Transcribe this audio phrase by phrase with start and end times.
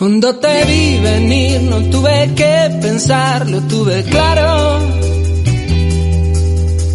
[0.00, 4.80] Cuando te vi venir no tuve que pensarlo, tuve claro.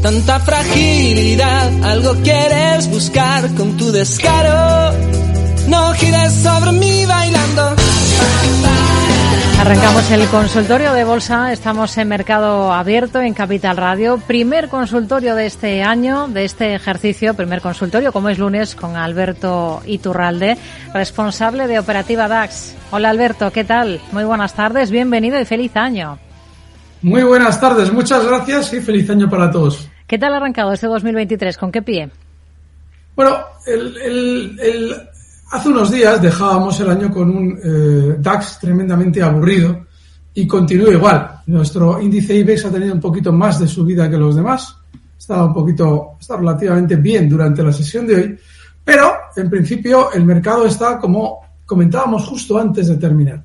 [0.02, 4.98] Tanta fragilidad, algo quieres buscar con tu descaro.
[5.68, 7.76] No gires sobre mí bailando.
[9.66, 15.48] Arrancamos el consultorio de bolsa, estamos en mercado abierto en Capital Radio, primer consultorio de
[15.48, 20.56] este año, de este ejercicio, primer consultorio como es lunes con Alberto Iturralde,
[20.94, 22.76] responsable de Operativa DAX.
[22.92, 24.00] Hola Alberto, ¿qué tal?
[24.12, 26.20] Muy buenas tardes, bienvenido y feliz año.
[27.02, 29.90] Muy buenas tardes, muchas gracias y feliz año para todos.
[30.06, 31.58] ¿Qué tal ha arrancado este 2023?
[31.58, 32.12] ¿Con qué pie?
[33.16, 35.10] Bueno, el, el
[35.56, 39.86] Hace unos días dejábamos el año con un eh, DAX tremendamente aburrido
[40.34, 41.44] y continúa igual.
[41.46, 44.76] Nuestro índice IBEX ha tenido un poquito más de subida que los demás.
[45.18, 48.38] Estaba un poquito, está relativamente bien durante la sesión de hoy,
[48.84, 53.42] pero en principio el mercado está como comentábamos justo antes de terminar.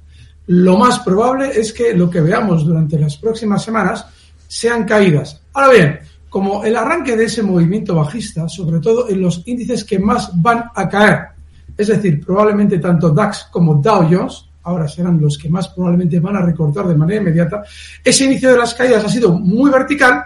[0.48, 4.04] Lo más probable es que lo que veamos durante las próximas semanas
[4.48, 5.40] sean caídas.
[5.52, 10.00] Ahora bien, como el arranque de ese movimiento bajista, sobre todo en los índices que
[10.00, 11.39] más van a caer,
[11.80, 16.36] es decir, probablemente tanto DAX como Dow Jones, ahora serán los que más probablemente van
[16.36, 17.62] a recortar de manera inmediata,
[18.04, 20.22] ese inicio de las caídas ha sido muy vertical.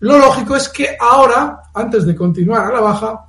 [0.00, 3.26] Lo lógico es que ahora, antes de continuar a la baja,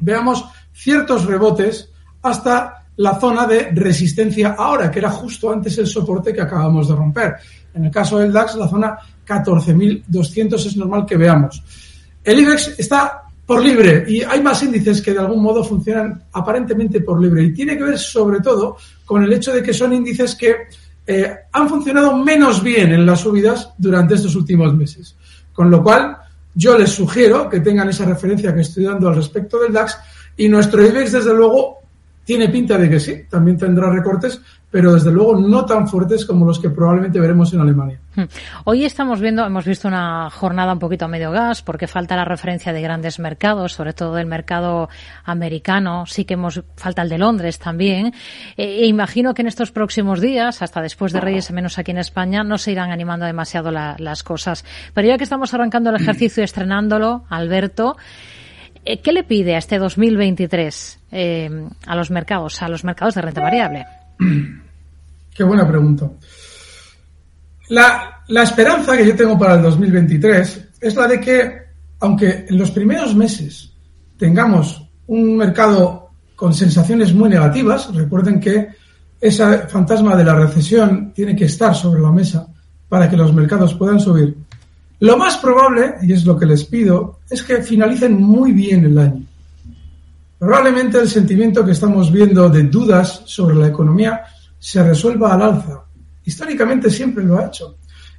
[0.00, 1.90] veamos ciertos rebotes
[2.22, 6.94] hasta la zona de resistencia ahora, que era justo antes el soporte que acabamos de
[6.94, 7.36] romper.
[7.74, 11.62] En el caso del DAX, la zona 14.200 es normal que veamos.
[12.24, 14.04] El IBEX está por libre.
[14.08, 17.44] Y hay más índices que de algún modo funcionan aparentemente por libre.
[17.44, 20.56] Y tiene que ver sobre todo con el hecho de que son índices que
[21.06, 25.16] eh, han funcionado menos bien en las subidas durante estos últimos meses.
[25.52, 26.16] Con lo cual,
[26.54, 29.98] yo les sugiero que tengan esa referencia que estoy dando al respecto del DAX.
[30.36, 31.78] Y nuestro IBEX, desde luego,
[32.24, 34.40] tiene pinta de que sí, también tendrá recortes,
[34.72, 38.00] pero desde luego no tan fuertes como los que probablemente veremos en Alemania.
[38.16, 38.24] Hmm.
[38.64, 42.24] Hoy estamos viendo, hemos visto una jornada un poquito a medio gas porque falta la
[42.24, 44.88] referencia de grandes mercados, sobre todo del mercado
[45.24, 48.14] americano, sí que hemos falta el de Londres también.
[48.56, 51.98] Eh, e imagino que en estos próximos días, hasta después de Reyes, menos aquí en
[51.98, 54.64] España, no se irán animando demasiado las cosas.
[54.94, 57.98] Pero ya que estamos arrancando el ejercicio y estrenándolo, Alberto,
[58.86, 63.20] eh, ¿qué le pide a este 2023 eh, a los mercados, a los mercados de
[63.20, 63.84] renta variable?
[65.34, 66.10] Qué buena pregunta.
[67.68, 71.62] La, esperanza que yo tengo para el 2023 es la de que,
[72.00, 73.72] aunque en los primeros meses
[74.16, 78.68] tengamos un mercado con sensaciones muy negativas, recuerden que
[79.20, 82.46] ese fantasma de la recesión tiene que estar sobre la mesa
[82.88, 84.36] para que los mercados puedan subir.
[85.00, 88.98] Lo más probable, y es lo que les pido, es que finalicen muy bien el
[88.98, 89.22] año.
[90.38, 94.22] Probablemente el sentimiento que estamos viendo de dudas sobre la economía
[94.62, 95.82] se resuelva al alza.
[96.24, 97.78] Históricamente siempre lo ha hecho.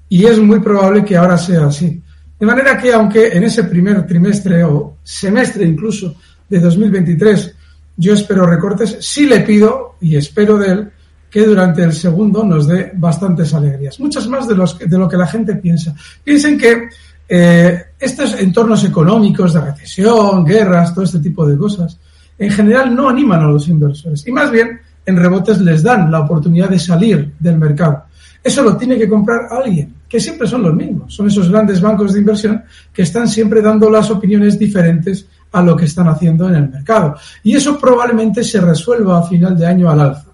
[0.09, 2.01] Y es muy probable que ahora sea así.
[2.37, 6.15] De manera que aunque en ese primer trimestre o semestre incluso
[6.49, 7.55] de 2023
[7.95, 10.91] yo espero recortes, sí le pido y espero de él
[11.29, 13.97] que durante el segundo nos dé bastantes alegrías.
[14.01, 15.95] Muchas más de, los, de lo que la gente piensa.
[16.25, 16.89] Piensen que
[17.29, 21.97] eh, estos entornos económicos de recesión, guerras, todo este tipo de cosas,
[22.37, 24.27] en general no animan a los inversores.
[24.27, 28.05] Y más bien en rebotes les dan la oportunidad de salir del mercado.
[28.43, 31.13] Eso lo tiene que comprar alguien, que siempre son los mismos.
[31.13, 35.77] Son esos grandes bancos de inversión que están siempre dando las opiniones diferentes a lo
[35.77, 37.15] que están haciendo en el mercado.
[37.41, 40.25] Y eso probablemente se resuelva a final de año al alza.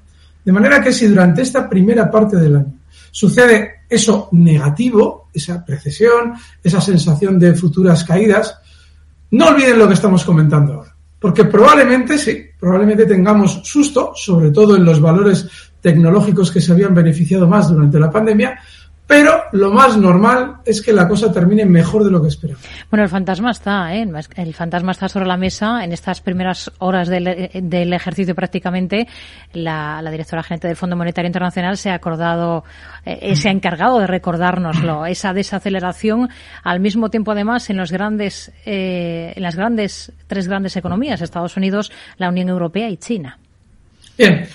[0.44, 2.74] De manera que si durante esta primera parte del año
[3.12, 8.58] sucede eso negativo, esa precesión, esa sensación de futuras caídas,
[9.32, 10.96] no olviden lo que estamos comentando ahora.
[11.20, 15.48] Porque probablemente sí, probablemente tengamos susto, sobre todo en los valores
[15.82, 18.60] tecnológicos que se habían beneficiado más durante la pandemia,
[19.10, 22.64] pero lo más normal es que la cosa termine mejor de lo que esperamos.
[22.92, 24.08] Bueno, el fantasma está, ¿eh?
[24.36, 25.84] El fantasma está sobre la mesa.
[25.84, 27.26] En estas primeras horas del,
[27.92, 29.08] ejercicio prácticamente,
[29.52, 32.64] la, directora gerente del Fondo Monetario Internacional se ha acordado,
[33.04, 36.30] eh, se ha encargado de recordárnoslo, esa desaceleración
[36.62, 41.58] al mismo tiempo además en los grandes, eh, en las grandes, tres grandes economías, Estados
[41.58, 43.40] Unidos, la Unión Europea y China.
[44.16, 44.48] Bien.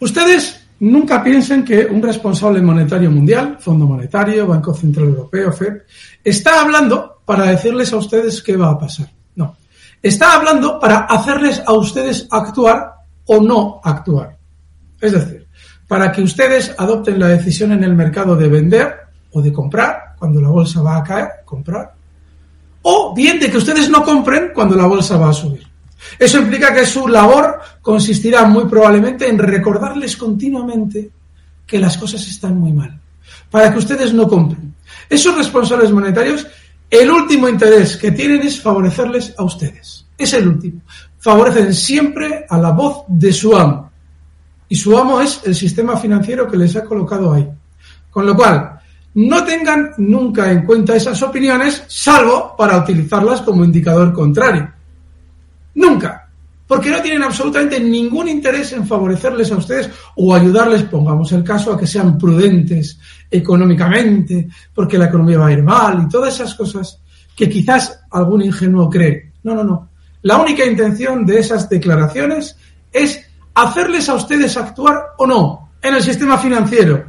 [0.00, 5.82] Ustedes Nunca piensen que un responsable monetario mundial, Fondo Monetario, Banco Central Europeo, FED,
[6.24, 9.08] está hablando para decirles a ustedes qué va a pasar.
[9.36, 9.56] No.
[10.02, 12.94] Está hablando para hacerles a ustedes actuar
[13.26, 14.36] o no actuar.
[15.00, 15.46] Es decir,
[15.86, 18.96] para que ustedes adopten la decisión en el mercado de vender
[19.30, 21.94] o de comprar cuando la bolsa va a caer, comprar.
[22.82, 25.71] O bien de que ustedes no compren cuando la bolsa va a subir.
[26.18, 31.10] Eso implica que su labor consistirá muy probablemente en recordarles continuamente
[31.66, 33.00] que las cosas están muy mal,
[33.50, 34.74] para que ustedes no compren.
[35.08, 36.46] Esos responsables monetarios,
[36.90, 40.06] el último interés que tienen es favorecerles a ustedes.
[40.18, 40.82] Es el último.
[41.18, 43.90] Favorecen siempre a la voz de su amo.
[44.68, 47.48] Y su amo es el sistema financiero que les ha colocado ahí.
[48.10, 48.78] Con lo cual,
[49.14, 54.70] no tengan nunca en cuenta esas opiniones, salvo para utilizarlas como indicador contrario.
[55.74, 56.22] Nunca
[56.72, 61.70] porque no tienen absolutamente ningún interés en favorecerles a ustedes o ayudarles, pongamos el caso,
[61.70, 62.98] a que sean prudentes
[63.30, 66.98] económicamente, porque la economía va a ir mal y todas esas cosas
[67.36, 69.32] que quizás algún ingenuo cree.
[69.42, 69.90] No, no, no.
[70.22, 72.56] La única intención de esas declaraciones
[72.90, 73.22] es
[73.52, 77.04] hacerles a ustedes actuar o no en el sistema financiero,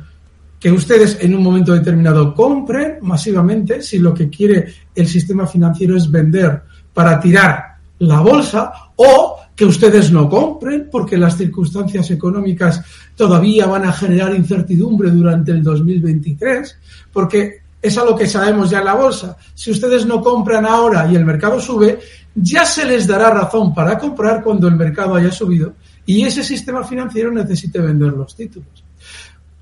[0.59, 5.95] que ustedes en un momento determinado compren masivamente si lo que quiere el sistema financiero
[5.95, 6.63] es vender
[6.93, 7.72] para tirar
[8.07, 12.81] la bolsa o que ustedes no compren porque las circunstancias económicas
[13.15, 16.77] todavía van a generar incertidumbre durante el 2023,
[17.11, 19.37] porque es algo que sabemos ya en la bolsa.
[19.53, 21.99] Si ustedes no compran ahora y el mercado sube,
[22.33, 25.73] ya se les dará razón para comprar cuando el mercado haya subido
[26.05, 28.83] y ese sistema financiero necesite vender los títulos.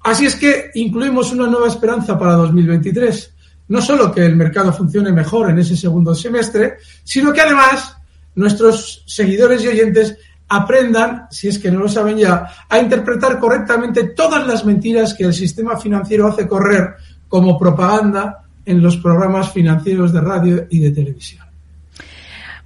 [0.04, 3.34] Así es que incluimos una nueva esperanza para 2023.
[3.68, 7.98] No solo que el mercado funcione mejor en ese segundo semestre, sino que además
[8.36, 10.18] nuestros seguidores y oyentes
[10.48, 15.24] aprendan, si es que no lo saben ya, a interpretar correctamente todas las mentiras que
[15.24, 16.96] el sistema financiero hace correr
[17.30, 21.51] como propaganda en los programas financieros de radio y de televisión.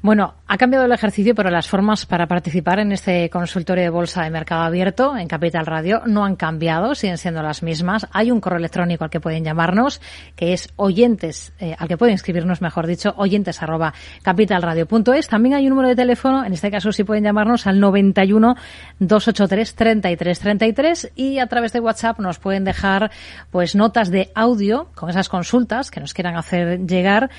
[0.06, 4.22] Bueno, ha cambiado el ejercicio, pero las formas para participar en este consultorio de bolsa
[4.22, 8.06] de mercado abierto en Capital Radio no han cambiado, siguen siendo las mismas.
[8.12, 10.00] Hay un correo electrónico al que pueden llamarnos,
[10.36, 13.96] que es oyentes, eh, al que pueden escribirnos, mejor dicho, oyentes arroba.
[14.22, 18.56] También hay un número de teléfono, en este caso sí pueden llamarnos al 91
[19.00, 23.10] 283 33 33 y a través de WhatsApp nos pueden dejar
[23.50, 27.32] pues notas de audio con esas consultas que nos quieran hacer llegar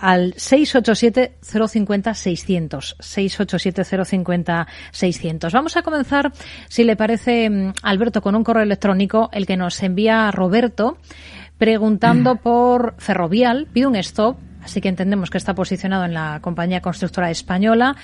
[0.00, 2.96] al 687-050-600.
[2.98, 5.52] 687-050-600.
[5.52, 6.32] Vamos a comenzar,
[6.68, 10.98] si le parece, mm, Alberto, con un correo electrónico, el que nos envía Roberto,
[11.58, 12.38] preguntando mm.
[12.38, 13.66] por Ferrovial.
[13.72, 17.96] Pide un stop, así que entendemos que está posicionado en la compañía constructora española.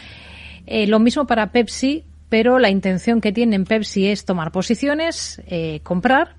[0.67, 5.43] Eh, lo mismo para Pepsi, pero la intención que tiene en Pepsi es tomar posiciones,
[5.47, 6.37] eh, comprar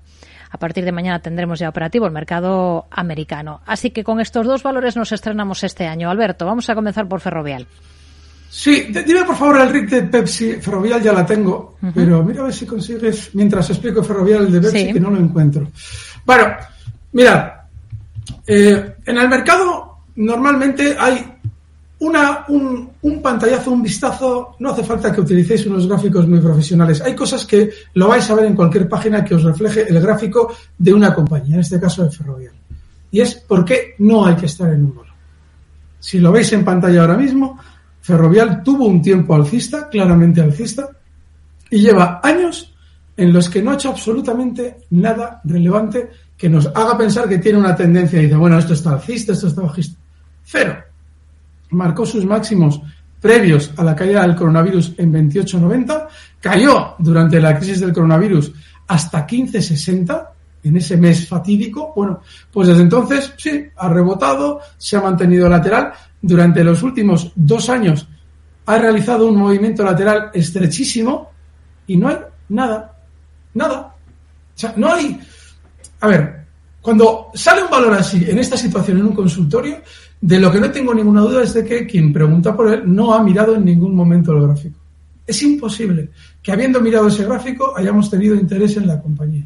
[0.50, 3.60] a partir de mañana tendremos ya operativo el mercado americano.
[3.66, 6.10] Así que con estos dos valores nos estrenamos este año.
[6.10, 7.66] Alberto, vamos a comenzar por Ferrovial.
[8.48, 10.52] Sí, dime por favor el RIC de Pepsi.
[10.54, 14.92] Ferrovial ya la tengo, pero mira a ver si consigues, mientras explico Ferrovial de Pepsi,
[14.92, 15.68] que no lo encuentro.
[16.24, 16.56] Bueno,
[17.12, 17.68] mira,
[18.46, 21.35] eh, en el mercado normalmente hay
[21.98, 27.00] una, un, un, pantallazo, un vistazo, no hace falta que utilicéis unos gráficos muy profesionales.
[27.00, 30.52] Hay cosas que lo vais a ver en cualquier página que os refleje el gráfico
[30.76, 32.52] de una compañía, en este caso de Ferrovial.
[33.10, 35.12] Y es por qué no hay que estar en un bolo.
[35.98, 37.58] Si lo veis en pantalla ahora mismo,
[38.02, 40.90] Ferrovial tuvo un tiempo alcista, claramente alcista,
[41.70, 42.74] y lleva años
[43.16, 47.58] en los que no ha hecho absolutamente nada relevante que nos haga pensar que tiene
[47.58, 49.98] una tendencia y dice, bueno, esto está alcista, esto está bajista.
[50.44, 50.85] Cero
[51.70, 52.80] marcó sus máximos
[53.20, 56.06] previos a la caída del coronavirus en 28.90,
[56.40, 58.52] cayó durante la crisis del coronavirus
[58.86, 60.28] hasta 15.60
[60.64, 61.92] en ese mes fatídico.
[61.94, 62.20] Bueno,
[62.52, 65.92] pues desde entonces sí, ha rebotado, se ha mantenido lateral.
[66.20, 68.08] Durante los últimos dos años
[68.66, 71.30] ha realizado un movimiento lateral estrechísimo
[71.86, 72.96] y no hay nada,
[73.54, 73.78] nada.
[73.78, 75.20] O sea, no hay...
[76.00, 76.45] A ver,
[76.86, 79.78] cuando sale un valor así en esta situación en un consultorio,
[80.20, 83.12] de lo que no tengo ninguna duda es de que quien pregunta por él no
[83.12, 84.78] ha mirado en ningún momento el gráfico.
[85.26, 89.44] Es imposible que habiendo mirado ese gráfico hayamos tenido interés en la compañía.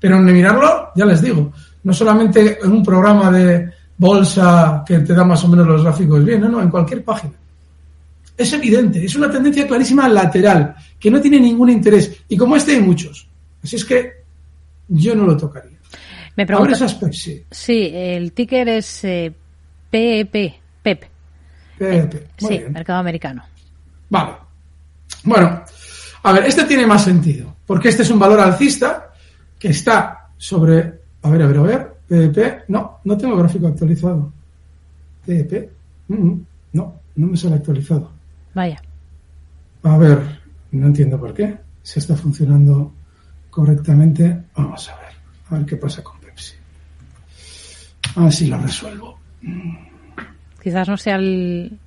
[0.00, 1.52] Pero en mirarlo, ya les digo,
[1.84, 6.24] no solamente en un programa de bolsa que te da más o menos los gráficos
[6.24, 7.34] bien, no, no, en cualquier página.
[8.38, 12.22] Es evidente, es una tendencia clarísima lateral, que no tiene ningún interés.
[12.26, 13.28] Y como este hay muchos.
[13.62, 14.12] Así es que
[14.88, 15.79] yo no lo tocaría.
[16.40, 17.44] Me pregunto, sí.
[17.50, 19.30] sí, el ticker es eh,
[19.90, 21.04] PEP, PEP.
[21.76, 22.28] PEP.
[22.38, 23.42] sí, mercado americano.
[24.08, 24.32] Vale.
[25.24, 25.62] Bueno,
[26.22, 29.12] a ver, este tiene más sentido, porque este es un valor alcista
[29.58, 34.32] que está sobre, a ver, a ver, a ver, PEP, no, no tengo gráfico actualizado.
[35.26, 35.70] PEP,
[36.08, 38.12] no, no me sale actualizado.
[38.54, 38.82] Vaya.
[39.82, 41.54] A ver, no entiendo por qué.
[41.82, 42.94] Si está funcionando
[43.50, 45.12] correctamente, vamos a ver,
[45.50, 46.19] a ver qué pasa con.
[48.16, 49.18] A ver si lo resuelvo.
[50.62, 51.78] Quizás no sea el.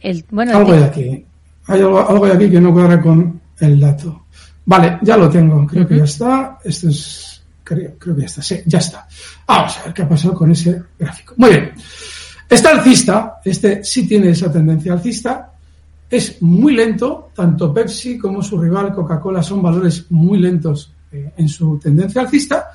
[0.00, 1.24] el bueno, algo de aquí.
[1.66, 4.26] Hay algo, de aquí que no cuadra con el dato.
[4.64, 5.66] Vale, ya lo tengo.
[5.66, 6.58] Creo que ya está.
[6.64, 7.42] Esto es.
[7.64, 8.42] Creo, creo que ya está.
[8.42, 9.06] Sí, ya está.
[9.46, 11.34] Vamos a ver qué ha pasado con ese gráfico.
[11.36, 11.72] Muy bien.
[12.48, 13.40] Está alcista.
[13.44, 15.52] Este sí tiene esa tendencia alcista.
[16.08, 17.30] Es muy lento.
[17.34, 22.70] Tanto Pepsi como su rival Coca-Cola son valores muy lentos eh, en su tendencia alcista.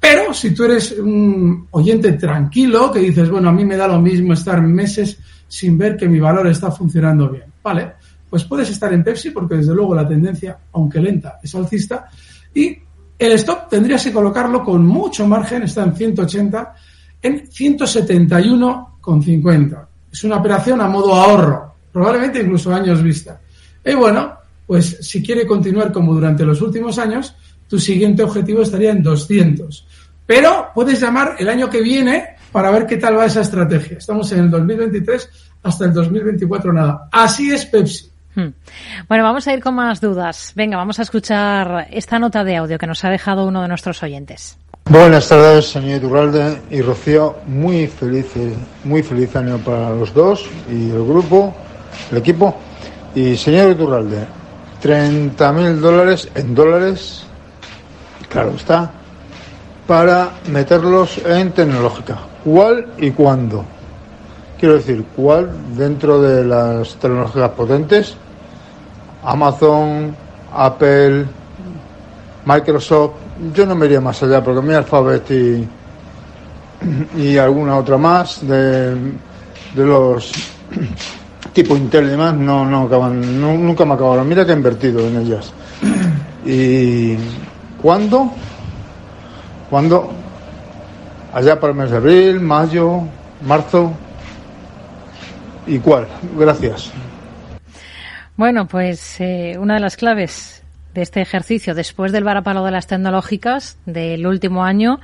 [0.00, 4.00] Pero si tú eres un oyente tranquilo que dices, bueno, a mí me da lo
[4.00, 7.46] mismo estar meses sin ver que mi valor está funcionando bien.
[7.62, 7.94] Vale,
[8.28, 12.08] pues puedes estar en Pepsi porque desde luego la tendencia, aunque lenta, es alcista.
[12.54, 12.76] Y
[13.18, 16.74] el stop tendrías que colocarlo con mucho margen, está en 180,
[17.22, 19.86] en 171,50.
[20.12, 23.40] Es una operación a modo ahorro, probablemente incluso años vista.
[23.84, 24.34] Y bueno,
[24.66, 27.34] pues si quiere continuar como durante los últimos años,
[27.66, 29.86] tu siguiente objetivo estaría en 200.
[30.28, 33.96] Pero puedes llamar el año que viene para ver qué tal va esa estrategia.
[33.96, 35.30] Estamos en el 2023
[35.62, 37.08] hasta el 2024 nada.
[37.10, 38.10] Así es Pepsi.
[38.34, 38.48] Hmm.
[39.08, 40.52] Bueno, vamos a ir con más dudas.
[40.54, 44.02] Venga, vamos a escuchar esta nota de audio que nos ha dejado uno de nuestros
[44.02, 44.58] oyentes.
[44.84, 47.38] Buenas tardes, señor Iturralde y Rocío.
[47.46, 48.26] Muy feliz,
[48.84, 51.56] muy feliz año para los dos y el grupo,
[52.12, 52.54] el equipo.
[53.14, 54.26] Y señor Iturralde,
[54.82, 57.24] 30 mil dólares en dólares
[58.28, 58.92] claro está,
[59.88, 62.18] para meterlos en tecnológica.
[62.44, 63.64] ¿Cuál y cuándo?
[64.60, 68.14] Quiero decir, ¿cuál dentro de las tecnologías potentes?
[69.24, 70.14] Amazon,
[70.52, 71.24] Apple,
[72.44, 73.12] Microsoft.
[73.54, 75.30] Yo no me iría más allá porque mi Alphabet
[77.16, 80.32] y, alguna otra más de, de los
[81.52, 84.28] tipo Intel y demás no, no acaban, nunca me acabaron.
[84.28, 85.52] Mira que he invertido en ellas.
[86.44, 87.16] Y
[87.80, 88.32] ¿Cuándo?
[89.70, 90.12] ¿Cuándo?
[91.32, 93.02] Allá para el mes de abril, mayo,
[93.46, 93.92] marzo.
[95.66, 96.06] ¿Y cuál?
[96.36, 96.90] Gracias.
[98.36, 100.62] Bueno, pues eh, una de las claves
[100.94, 105.00] de este ejercicio, después del varapalo de las tecnológicas del último año,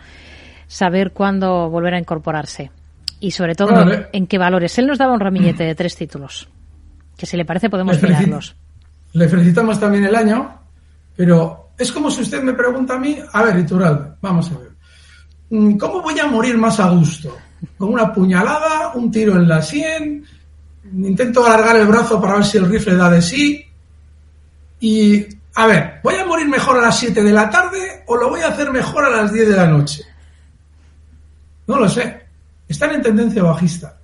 [0.66, 2.70] saber cuándo volver a incorporarse.
[3.20, 3.74] Y sobre todo,
[4.12, 4.78] en qué valores.
[4.78, 6.48] Él nos daba un ramillete de tres títulos,
[7.16, 8.56] que si le parece podemos mirarlos.
[9.12, 10.58] Le felicitamos también el año,
[11.16, 14.70] pero es como si usted me pregunta a mí, a ver, Iturralde, vamos a ver,
[15.50, 17.36] mm, ¿cómo voy a morir más a gusto?
[17.76, 20.24] ¿Con una puñalada, un tiro en la sien?
[20.92, 23.64] Intento alargar el brazo para ver si el rifle da de sí.
[24.80, 28.28] Y, a ver, ¿voy a morir mejor a las 7 de la tarde o lo
[28.28, 30.04] voy a hacer mejor a las 10 de la noche?
[31.66, 32.22] No lo sé.
[32.68, 33.98] Están en tendencia bajista.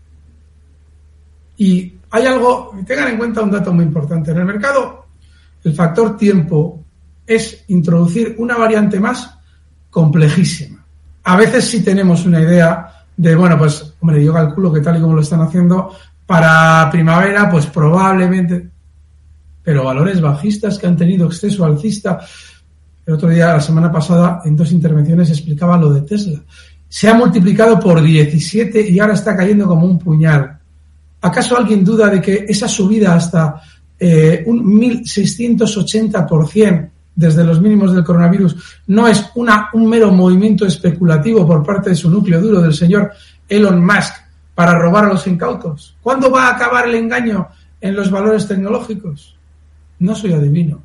[1.59, 4.31] Y hay algo, tengan en cuenta un dato muy importante.
[4.31, 5.07] En el mercado,
[5.63, 6.80] el factor tiempo
[7.31, 9.39] es introducir una variante más
[9.89, 10.85] complejísima.
[11.23, 15.01] A veces sí tenemos una idea de, bueno, pues, hombre, yo calculo que tal y
[15.01, 15.95] como lo están haciendo,
[16.27, 18.69] para primavera, pues probablemente,
[19.63, 22.19] pero valores bajistas que han tenido exceso alcista.
[23.07, 26.41] El otro día, la semana pasada, en dos intervenciones explicaba lo de Tesla.
[26.89, 30.59] Se ha multiplicado por 17 y ahora está cayendo como un puñal.
[31.21, 33.63] ¿Acaso alguien duda de que esa subida hasta
[34.01, 41.47] eh, un 1680% desde los mínimos del coronavirus no es una, un mero movimiento especulativo
[41.47, 43.13] por parte de su núcleo duro del señor
[43.49, 44.15] Elon Musk
[44.55, 45.97] para robar a los incautos?
[46.03, 47.49] ¿Cuándo va a acabar el engaño
[47.81, 49.37] en los valores tecnológicos?
[49.99, 50.83] No soy adivino.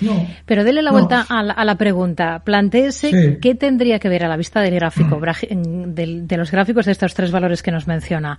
[0.00, 2.42] No, Pero dele la vuelta a la, pregunta.
[2.44, 7.14] Plantéese qué tendría que ver a la vista del gráfico, de, los gráficos de estos
[7.14, 8.38] tres valores que nos menciona.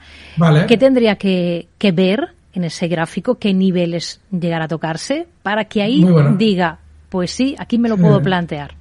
[0.68, 5.82] ¿Qué tendría que, que ver en ese gráfico qué niveles llegar a tocarse para que
[5.82, 6.06] ahí
[6.38, 8.76] diga, pues sí, aquí me lo puedo plantear.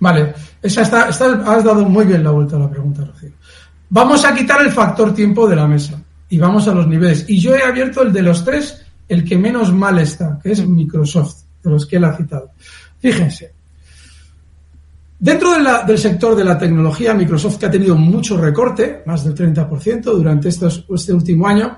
[0.00, 1.18] Vale, esa está, has
[1.64, 3.30] dado muy bien la vuelta a la pregunta, Rocío.
[3.88, 7.24] Vamos a quitar el factor tiempo de la mesa y vamos a los niveles.
[7.28, 10.66] Y yo he abierto el de los tres, el que menos mal está, que es
[10.66, 12.50] Microsoft, de los que él ha citado.
[12.98, 13.52] Fíjense,
[15.18, 15.52] Dentro
[15.86, 20.50] del sector de la tecnología, Microsoft que ha tenido mucho recorte, más del 30% durante
[20.50, 21.74] estos, este último año,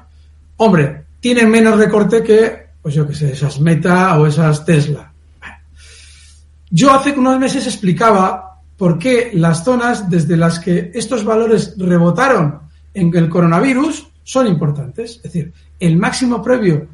[0.56, 5.12] hombre, tienen menos recorte que, pues yo qué sé, esas Meta o esas Tesla.
[6.70, 12.60] Yo hace unos meses explicaba por qué las zonas desde las que estos valores rebotaron
[12.94, 15.16] en el coronavirus son importantes.
[15.16, 16.86] Es decir, el máximo previo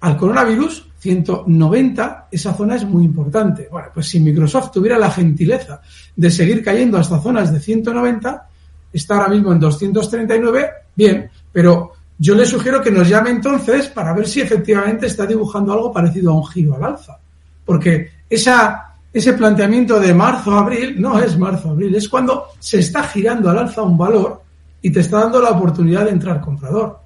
[0.00, 3.68] al coronavirus, 190, esa zona es muy importante.
[3.70, 5.80] Bueno, pues si Microsoft tuviera la gentileza
[6.14, 8.48] de seguir cayendo hasta zonas de 190,
[8.92, 14.12] está ahora mismo en 239, bien, pero yo le sugiero que nos llame entonces para
[14.14, 17.18] ver si efectivamente está dibujando algo parecido a un giro al alza.
[17.64, 23.82] Porque ese planteamiento de marzo-abril no es marzo-abril, es cuando se está girando al alza
[23.82, 24.42] un valor
[24.80, 27.00] y te está dando la oportunidad de entrar comprador.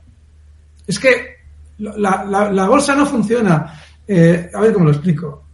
[0.86, 1.36] Es que
[1.78, 3.80] la, bolsa no funciona.
[4.06, 5.44] Eh, a ver cómo lo explico.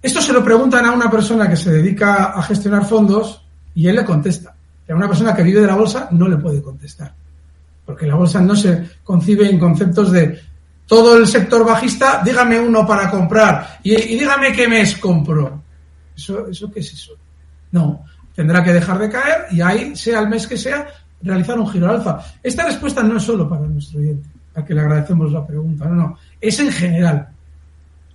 [0.00, 3.42] Esto se lo preguntan a una persona que se dedica a gestionar fondos
[3.74, 4.54] y él le contesta.
[4.86, 7.12] Y a una persona que vive de la bolsa no le puede contestar.
[7.88, 10.38] Porque la bolsa no se concibe en conceptos de
[10.86, 15.62] todo el sector bajista, dígame uno para comprar y, dígame qué mes compro.
[16.14, 17.14] ¿Eso, ¿Eso qué es eso?
[17.72, 18.04] No,
[18.34, 20.86] tendrá que dejar de caer y ahí, sea el mes que sea,
[21.22, 22.18] realizar un giro al alza.
[22.42, 25.94] Esta respuesta no es solo para nuestro oyente, a que le agradecemos la pregunta, no,
[25.94, 27.26] no, es en general.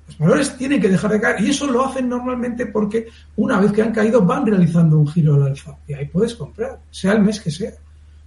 [0.06, 3.72] Los valores tienen que dejar de caer y eso lo hacen normalmente porque una vez
[3.72, 7.24] que han caído van realizando un giro al alza y ahí puedes comprar, sea el
[7.24, 7.72] mes que sea.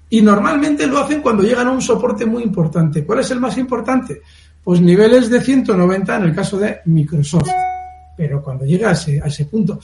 [0.08, 3.04] Y normalmente lo hacen cuando llegan a un soporte muy importante.
[3.04, 4.22] ¿Cuál es el más importante?
[4.62, 7.50] Pues niveles de 190 en el caso de Microsoft.
[8.16, 9.80] Pero cuando llega a ese, a ese punto.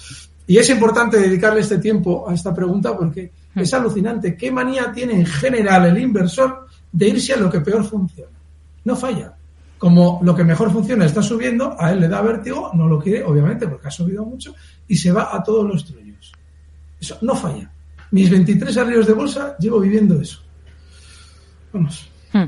[0.47, 4.37] Y es importante dedicarle este tiempo a esta pregunta porque es alucinante.
[4.37, 8.31] ¿Qué manía tiene en general el inversor de irse a lo que peor funciona?
[8.85, 9.35] No falla
[9.83, 13.25] como lo que mejor funciona está subiendo, a él le da vértigo, no lo quiere,
[13.25, 14.55] obviamente, porque ha subido mucho,
[14.87, 16.31] y se va a todos los truños.
[17.01, 17.69] Eso no falla.
[18.13, 20.41] Mis 23 arrios de bolsa llevo viviendo eso.
[21.73, 22.09] Vamos.
[22.33, 22.45] Hmm.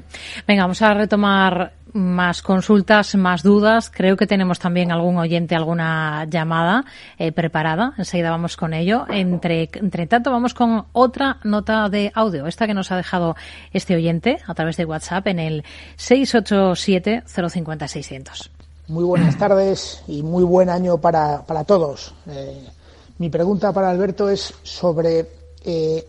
[0.47, 3.91] Venga, vamos a retomar más consultas, más dudas.
[3.91, 6.85] Creo que tenemos también algún oyente, alguna llamada
[7.19, 7.95] eh, preparada.
[7.97, 9.07] Enseguida vamos con ello.
[9.09, 12.47] Entre, entre tanto, vamos con otra nota de audio.
[12.47, 13.35] Esta que nos ha dejado
[13.73, 15.65] este oyente a través de WhatsApp en el
[15.97, 18.51] 687-050-600.
[18.89, 22.15] Muy buenas tardes y muy buen año para, para todos.
[22.29, 22.69] Eh,
[23.17, 25.27] mi pregunta para Alberto es sobre
[25.65, 26.07] eh,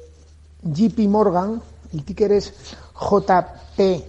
[0.63, 1.61] JP Morgan.
[1.93, 2.53] El ticker es
[2.93, 4.03] JP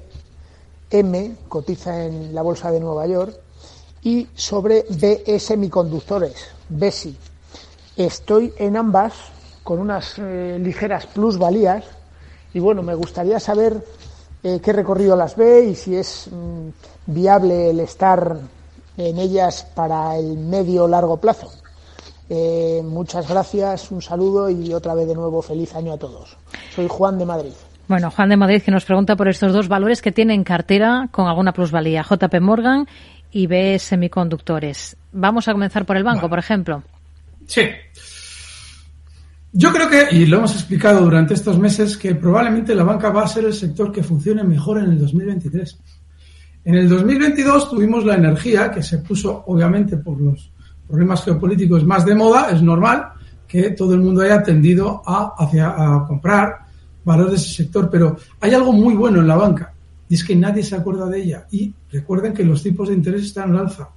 [0.90, 3.34] M cotiza en la bolsa de Nueva York
[4.02, 7.16] y sobre BE Semiconductores, BESI.
[7.96, 9.14] Estoy en ambas
[9.64, 11.84] con unas eh, ligeras plusvalías
[12.54, 13.84] y bueno, me gustaría saber
[14.42, 16.68] eh, qué recorrido las ve y si es mm,
[17.06, 18.38] viable el estar
[18.96, 21.50] en ellas para el medio largo plazo.
[22.28, 26.36] Eh, muchas gracias, un saludo y otra vez de nuevo feliz año a todos.
[26.74, 27.52] Soy Juan de Madrid.
[27.88, 31.28] Bueno, Juan de Madrid que nos pregunta por estos dos valores que tienen cartera con
[31.28, 32.86] alguna plusvalía, JP Morgan
[33.30, 34.96] y B Semiconductores.
[35.12, 36.82] Vamos a comenzar por el banco, por ejemplo.
[37.46, 37.62] Sí.
[39.52, 43.22] Yo creo que, y lo hemos explicado durante estos meses, que probablemente la banca va
[43.22, 45.78] a ser el sector que funcione mejor en el 2023.
[46.64, 50.50] En el 2022 tuvimos la energía, que se puso obviamente por los
[50.88, 53.08] problemas geopolíticos más de moda, es normal
[53.46, 56.66] que todo el mundo haya tendido a, hacia, a comprar
[57.04, 59.72] valor de ese sector, pero hay algo muy bueno en la banca
[60.08, 61.46] y es que nadie se acuerda de ella.
[61.50, 63.88] Y recuerden que los tipos de interés están en alza.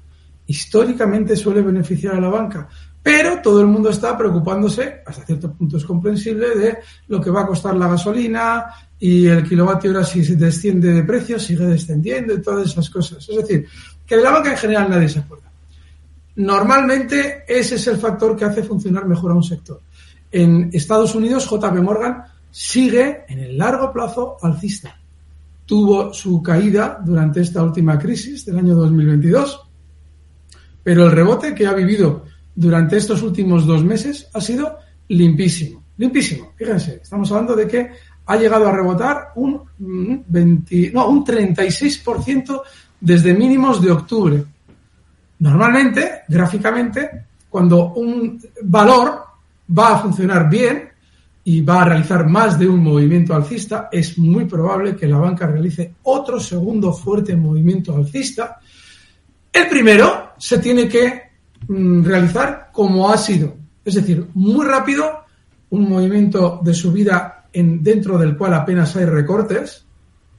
[0.47, 2.67] Históricamente suele beneficiar a la banca,
[3.02, 7.41] pero todo el mundo está preocupándose, hasta cierto punto es comprensible, de lo que va
[7.41, 8.65] a costar la gasolina
[8.99, 13.28] y el kilovatio hora si se desciende de precio, sigue descendiendo y todas esas cosas.
[13.30, 13.67] Es decir,
[14.06, 15.48] que de la banca en general nadie se acuerda.
[16.35, 19.81] Normalmente ese es el factor que hace funcionar mejor a un sector.
[20.31, 24.95] En Estados Unidos, JP Morgan sigue en el largo plazo alcista.
[25.65, 29.61] Tuvo su caída durante esta última crisis del año 2022,
[30.83, 34.77] pero el rebote que ha vivido durante estos últimos dos meses ha sido
[35.09, 35.83] limpísimo.
[35.97, 36.53] Limpísimo.
[36.55, 37.89] Fíjense, estamos hablando de que
[38.25, 42.61] ha llegado a rebotar un, 20, no, un 36%
[43.01, 44.45] desde mínimos de octubre.
[45.39, 49.23] Normalmente, gráficamente, cuando un valor
[49.69, 50.89] va a funcionar bien,
[51.49, 55.47] y va a realizar más de un movimiento alcista, es muy probable que la banca
[55.47, 58.60] realice otro segundo fuerte movimiento alcista.
[59.52, 61.21] El primero se tiene que
[61.67, 65.21] mm, realizar como ha sido, es decir, muy rápido,
[65.71, 69.86] un movimiento de subida en, dentro del cual apenas hay recortes,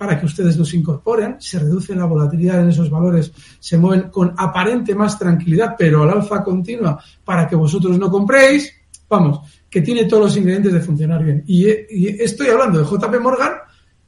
[0.01, 4.33] para que ustedes los incorporen, se reduce la volatilidad en esos valores, se mueven con
[4.35, 8.73] aparente más tranquilidad, pero al alfa continua para que vosotros no compréis.
[9.11, 11.45] Vamos, que tiene todos los ingredientes de funcionar bien.
[11.47, 13.53] Y, estoy hablando de JP Morgan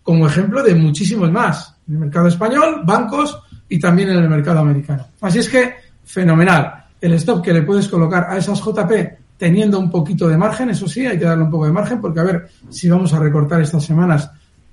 [0.03, 4.61] como ejemplo de muchísimos más, en el mercado español, bancos y también en el mercado
[4.61, 5.09] americano.
[5.21, 5.75] Así es que,
[6.05, 6.87] fenomenal.
[7.03, 10.89] El stop que le puedes colocar a esas JP teniendo un poquito de margen, eso
[10.89, 13.61] sí, hay que darle un poco de margen, porque a ver si vamos a recortar
[13.61, 14.31] estas semanas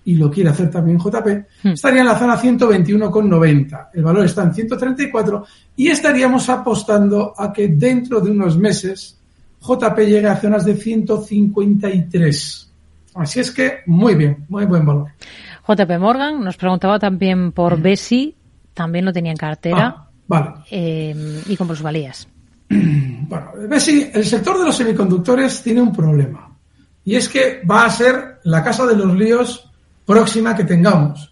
[0.10, 1.28] y lo quiere hacer también JP,
[1.64, 1.68] hmm.
[1.68, 3.90] estaría en la zona 121,90.
[3.94, 5.46] El valor está en 134
[5.76, 9.20] y estaríamos apostando a que dentro de unos meses
[9.62, 12.72] JP llega a zonas de 153.
[13.14, 15.10] Así es que muy bien, muy buen valor.
[15.68, 17.80] JP Morgan nos preguntaba también por.
[17.80, 18.36] Besi,
[18.74, 19.96] también lo tenía en cartera.
[19.96, 20.50] Ah, vale.
[20.72, 22.28] Eh, y con plusvalías.
[23.30, 26.50] Bueno, Besi, el sector de los semiconductores tiene un problema.
[27.06, 29.69] Y es que va a ser la casa de los líos
[30.10, 31.32] próxima que tengamos.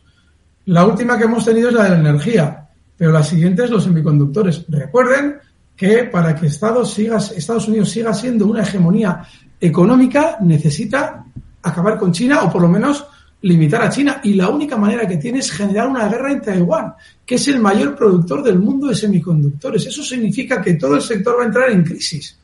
[0.65, 3.85] La última que hemos tenido es la de la energía, pero la siguiente es los
[3.85, 4.65] semiconductores.
[4.69, 5.37] Recuerden
[5.75, 9.23] que para que Estados, siga, Estados Unidos siga siendo una hegemonía
[9.59, 11.25] económica necesita
[11.63, 13.03] acabar con China o por lo menos
[13.41, 14.21] limitar a China.
[14.23, 16.93] Y la única manera que tiene es generar una guerra en Taiwán,
[17.25, 19.87] que es el mayor productor del mundo de semiconductores.
[19.87, 22.37] Eso significa que todo el sector va a entrar en crisis.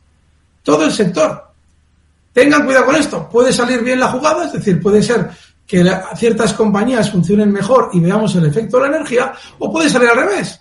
[0.64, 1.44] Todo el sector.
[2.32, 3.28] Tengan cuidado con esto.
[3.28, 5.30] Puede salir bien la jugada, es decir, puede ser
[5.66, 5.84] que
[6.16, 10.16] ciertas compañías funcionen mejor y veamos el efecto de la energía, o puede salir al
[10.16, 10.60] revés.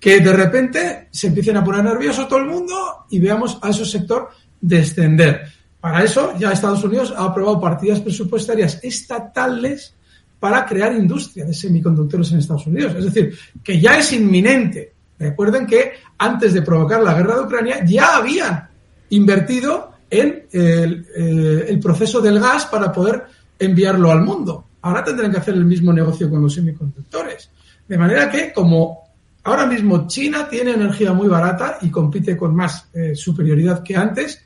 [0.00, 3.84] Que de repente se empiecen a poner nervioso todo el mundo y veamos a ese
[3.84, 5.42] sector descender.
[5.80, 9.94] Para eso ya Estados Unidos ha aprobado partidas presupuestarias estatales
[10.40, 12.94] para crear industria de semiconductores en Estados Unidos.
[12.96, 14.92] Es decir, que ya es inminente.
[15.18, 18.68] Recuerden que antes de provocar la guerra de Ucrania ya habían
[19.10, 23.24] invertido en el, eh, el proceso del gas para poder
[23.58, 24.66] enviarlo al mundo.
[24.82, 27.50] Ahora tendrán que hacer el mismo negocio con los semiconductores.
[27.88, 29.04] De manera que, como
[29.44, 34.42] ahora mismo China tiene energía muy barata y compite con más eh, superioridad que antes,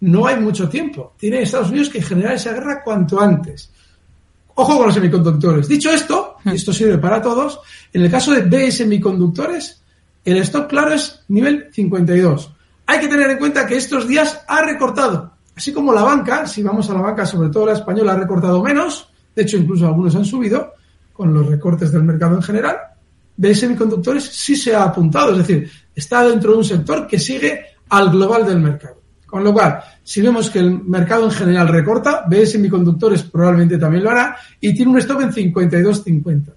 [0.00, 1.14] no hay mucho tiempo.
[1.18, 3.70] Tiene Estados Unidos que generar esa guerra cuanto antes.
[4.54, 5.68] Ojo con los semiconductores.
[5.68, 7.60] Dicho esto, y esto sirve para todos,
[7.92, 9.82] en el caso de B semiconductores,
[10.24, 12.52] el stock claro es nivel 52.
[12.86, 15.31] Hay que tener en cuenta que estos días ha recortado.
[15.54, 18.62] Así como la banca, si vamos a la banca, sobre todo la española, ha recortado
[18.62, 20.72] menos, de hecho incluso algunos han subido
[21.12, 22.76] con los recortes del mercado en general,
[23.36, 27.64] B semiconductores sí se ha apuntado, es decir, está dentro de un sector que sigue
[27.88, 29.00] al global del mercado.
[29.26, 34.04] Con lo cual, si vemos que el mercado en general recorta, B semiconductores probablemente también
[34.04, 36.52] lo hará y tiene un stop en 52.50.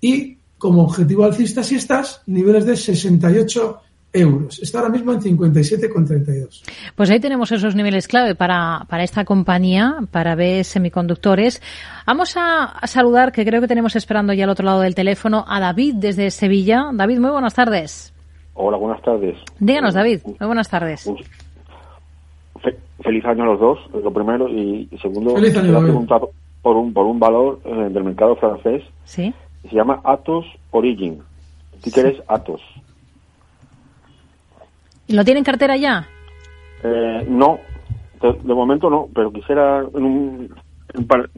[0.00, 3.80] Y como objetivo alcista, si estás, niveles de 68
[4.12, 4.58] euros.
[4.62, 6.62] Está ahora mismo en 57,32.
[6.94, 11.62] Pues ahí tenemos esos niveles clave para, para esta compañía, para B Semiconductores.
[12.06, 15.44] Vamos a, a, saludar, que creo que tenemos esperando ya al otro lado del teléfono,
[15.46, 16.90] a David desde Sevilla.
[16.92, 18.12] David, muy buenas tardes.
[18.54, 19.36] Hola, buenas tardes.
[19.60, 20.20] Díganos, David.
[20.24, 21.08] Muy buenas tardes
[23.02, 26.20] feliz año a los dos, lo primero, y, segundo, feliz año, preguntar
[26.62, 28.82] por un, por un valor eh, del mercado francés.
[29.04, 29.32] Sí.
[29.62, 31.20] Se llama Atos Origin.
[31.80, 32.60] Si quieres, Atos.
[35.08, 36.06] ¿Lo tiene en cartera ya?
[36.82, 37.60] Eh, no,
[38.20, 40.54] de, momento no, pero quisiera en un,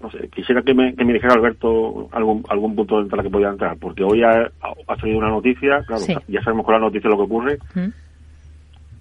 [0.00, 3.30] no sé, quisiera que me, que me dijera Alberto algún algún punto de la que
[3.30, 4.50] podía entrar, porque hoy ha,
[4.86, 7.58] ha salido una noticia, claro, ya sabemos con la noticia lo que ocurre,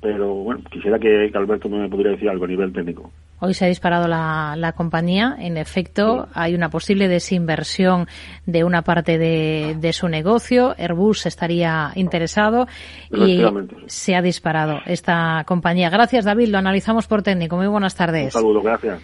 [0.01, 3.11] pero bueno, quisiera que, Alberto me pudiera decir algo a nivel técnico.
[3.41, 5.35] Hoy se ha disparado la, la compañía.
[5.39, 8.07] En efecto, hay una posible desinversión
[8.45, 10.75] de una parte de, de, su negocio.
[10.77, 12.67] Airbus estaría interesado
[13.11, 13.41] y
[13.87, 15.89] se ha disparado esta compañía.
[15.89, 16.49] Gracias, David.
[16.49, 17.55] Lo analizamos por técnico.
[17.55, 18.35] Muy buenas tardes.
[18.35, 18.99] Un saludo, gracias.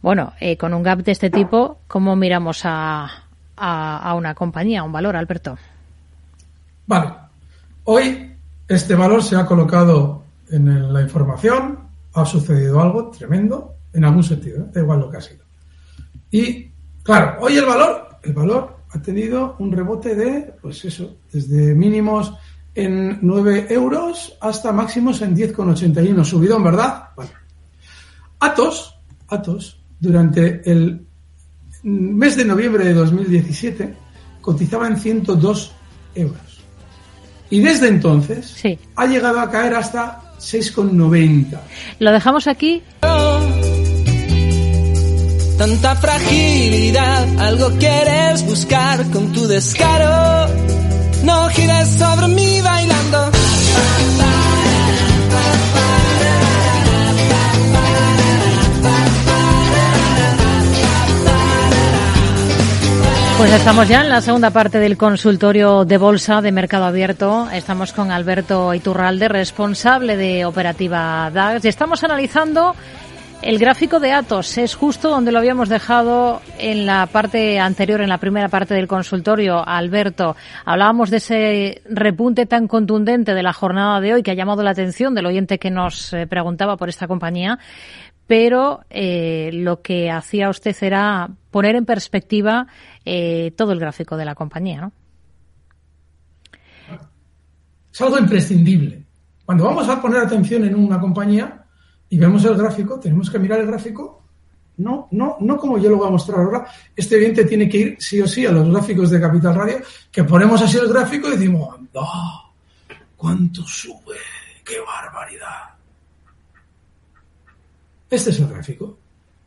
[0.00, 3.24] Bueno, eh, con un gap de este tipo, ¿cómo miramos a,
[3.56, 5.58] a, a una compañía, a un valor, Alberto?
[6.86, 7.10] Vale.
[7.84, 8.32] Hoy
[8.68, 11.85] este valor se ha colocado en la información
[12.16, 14.70] ha sucedido algo tremendo en algún sentido, ¿eh?
[14.72, 15.44] da igual lo que ha sido.
[16.30, 16.70] Y
[17.02, 22.32] claro, hoy el valor, el valor ha tenido un rebote de, pues eso, desde mínimos
[22.74, 27.10] en 9 euros hasta máximos en 10,81, subidón, ¿verdad?
[27.14, 27.30] Bueno.
[28.40, 28.98] Atos,
[29.28, 31.06] Atos, durante el
[31.82, 33.94] mes de noviembre de 2017
[34.40, 35.72] cotizaba en 102
[36.14, 36.40] euros.
[37.48, 38.78] Y desde entonces sí.
[38.96, 41.60] ha llegado a caer hasta 6,90.
[41.98, 42.82] Lo dejamos aquí.
[45.58, 50.52] Tanta fragilidad, algo quieres buscar con tu descaro.
[51.24, 52.95] No gires sobre mí bailando.
[63.38, 67.48] Pues estamos ya en la segunda parte del consultorio de bolsa de Mercado Abierto.
[67.52, 72.74] Estamos con Alberto Iturralde, responsable de operativa DAX, y estamos analizando
[73.42, 74.56] el gráfico de Atos.
[74.56, 78.88] Es justo donde lo habíamos dejado en la parte anterior, en la primera parte del
[78.88, 79.62] consultorio.
[79.68, 84.62] Alberto, hablábamos de ese repunte tan contundente de la jornada de hoy que ha llamado
[84.62, 87.58] la atención del oyente que nos eh, preguntaba por esta compañía
[88.26, 92.66] pero eh, lo que hacía usted era poner en perspectiva
[93.06, 94.92] eh, todo el gráfico de la compañía, ¿no?
[97.92, 99.06] Es algo imprescindible.
[99.44, 101.64] Cuando vamos a poner atención en una compañía
[102.10, 104.24] y vemos el gráfico, tenemos que mirar el gráfico.
[104.78, 106.66] No, no, no como yo lo voy a mostrar ahora.
[106.94, 109.78] Este oyente tiene que ir sí o sí a los gráficos de Capital Radio,
[110.10, 112.02] que ponemos así el gráfico y decimos, ¡anda!
[113.16, 114.16] ¿Cuánto sube?
[114.64, 115.76] ¡Qué barbaridad!
[118.10, 118.98] Este es el gráfico.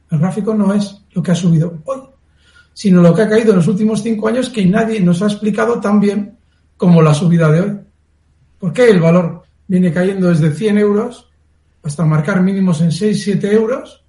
[0.09, 2.01] El gráfico no es lo que ha subido hoy,
[2.79, 5.81] sino lo que ha caído en los últimos cinco años que nadie nos ha explicado
[5.81, 6.37] tan bien
[6.77, 7.77] como la subida de hoy.
[8.57, 11.29] ¿Por qué el valor viene cayendo desde 100 euros
[11.83, 14.01] hasta marcar mínimos en 6, 7 euros.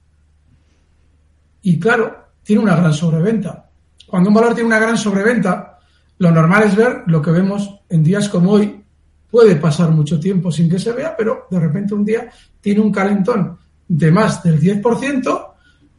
[1.62, 3.68] Y claro, tiene una gran sobreventa.
[4.06, 5.80] Cuando un valor tiene una gran sobreventa,
[6.18, 8.80] lo normal es ver lo que vemos en días como hoy.
[9.28, 12.30] Puede pasar mucho tiempo sin que se vea, pero de repente un día
[12.60, 15.46] tiene un calentón de más del 10%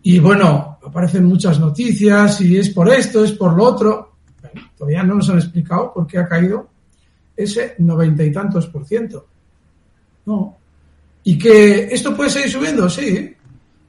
[0.03, 4.15] y bueno, aparecen muchas noticias y es por esto, es por lo otro.
[4.77, 6.67] todavía no nos han explicado por qué ha caído
[7.35, 9.25] ese noventa y tantos por ciento.
[10.25, 10.57] No.
[11.23, 12.89] ¿Y que esto puede seguir subiendo?
[12.89, 13.35] Sí.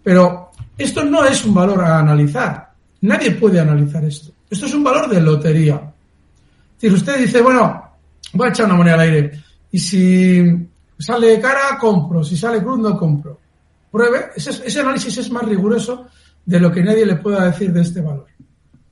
[0.02, 2.72] Pero esto no es un valor a analizar.
[3.02, 4.32] Nadie puede analizar esto.
[4.48, 5.92] Esto es un valor de lotería.
[6.78, 7.90] Si usted dice, bueno,
[8.32, 9.42] voy a echar una moneda al aire.
[9.70, 12.22] Y si sale cara, compro.
[12.22, 13.38] Si sale cruz, no compro.
[13.90, 14.30] Pruebe.
[14.36, 16.06] Ese, ese análisis es más riguroso
[16.44, 18.26] de lo que nadie le pueda decir de este valor.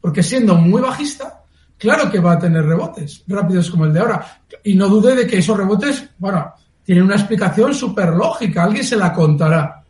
[0.00, 1.42] Porque siendo muy bajista,
[1.76, 4.42] claro que va a tener rebotes rápidos como el de ahora.
[4.64, 8.64] Y no dude de que esos rebotes, bueno, tienen una explicación súper lógica.
[8.64, 9.82] Alguien se la contará.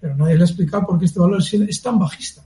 [0.00, 2.42] Pero nadie le ha explicado por qué este valor es tan bajista.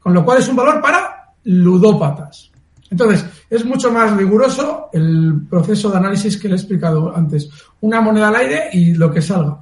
[0.00, 2.50] Con lo cual es un valor para ludópatas.
[2.90, 7.48] Entonces, es mucho más riguroso el proceso de análisis que le he explicado antes.
[7.80, 9.58] Una moneda al aire y lo que salga.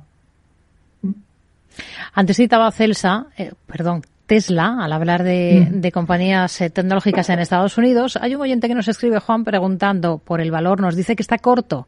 [2.14, 4.02] Antes citaba Celsa, eh, perdón,
[4.33, 5.90] Tesla, al hablar de, mm.
[5.90, 8.16] compañías eh, tecnológicas en Estados Unidos.
[8.16, 10.81] Hay un oyente que nos escribe, Juan, preguntando por el valor.
[10.81, 11.87] Nos dice que está corto,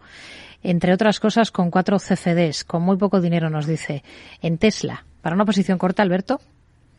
[0.63, 4.05] entre otras cosas, con cuatro CFDs, con muy poco dinero, nos dice,
[4.43, 5.07] en Tesla.
[5.23, 6.39] ¿Para una posición corta, Alberto?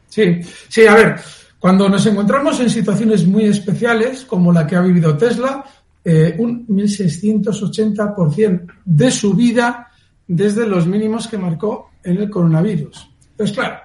[0.08, 1.18] Sí, sí, a ver,
[1.60, 5.64] cuando nos encontramos en situaciones muy especiales, como la que ha vivido Tesla,
[6.04, 9.92] eh, un 1.680% de subida
[10.28, 13.12] desde los mínimos que marcó en el coronavirus.
[13.38, 13.85] Pues claro,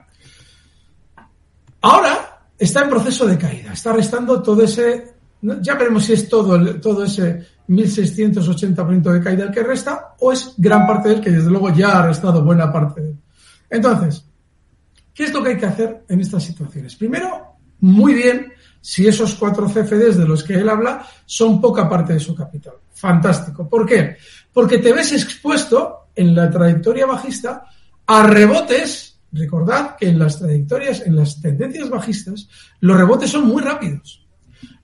[1.81, 6.81] ahora está en proceso de caída, está restando todo ese, ya veremos si es todo,
[6.81, 11.51] todo ese 1.680% de caída el que resta o es gran parte del que desde
[11.51, 13.17] luego ya ha restado buena parte de él.
[13.71, 14.25] Entonces,
[15.15, 16.97] ¿qué es lo que hay que hacer en estas situaciones?
[16.97, 22.15] Primero, muy bien si esos cuatro CFDs de los que él habla son poca parte
[22.15, 22.75] de su capital.
[22.93, 23.69] Fantástico.
[23.69, 24.17] ¿Por qué?
[24.53, 27.67] Porque te ves expuesto en la trayectoria bajista
[28.07, 29.10] a rebotes.
[29.33, 32.49] Recordad que en las trayectorias, en las tendencias bajistas,
[32.81, 34.27] los rebotes son muy rápidos.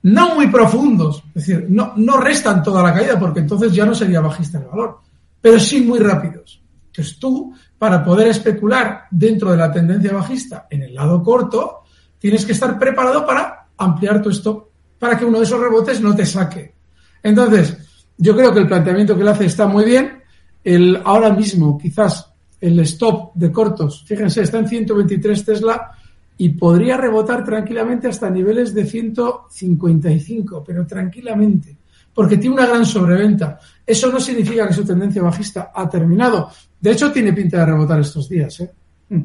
[0.03, 1.23] No muy profundos.
[1.35, 4.65] Es decir, no, no restan toda la caída porque entonces ya no sería bajista el
[4.65, 4.99] valor.
[5.41, 6.61] Pero sí muy rápidos.
[6.87, 11.83] Entonces tú, para poder especular dentro de la tendencia bajista en el lado corto,
[12.17, 16.15] tienes que estar preparado para ampliar tu stop para que uno de esos rebotes no
[16.15, 16.73] te saque.
[17.21, 17.77] Entonces,
[18.17, 20.23] yo creo que el planteamiento que él hace está muy bien.
[20.63, 25.91] El, ahora mismo, quizás el stop de cortos, fíjense, está en 123 Tesla
[26.37, 31.77] y podría rebotar tranquilamente hasta niveles de 155, pero tranquilamente,
[32.13, 33.59] porque tiene una gran sobreventa.
[33.85, 36.49] Eso no significa que su tendencia bajista ha terminado.
[36.79, 38.59] De hecho, tiene pinta de rebotar estos días.
[38.59, 38.71] ¿eh?
[39.09, 39.21] Mm,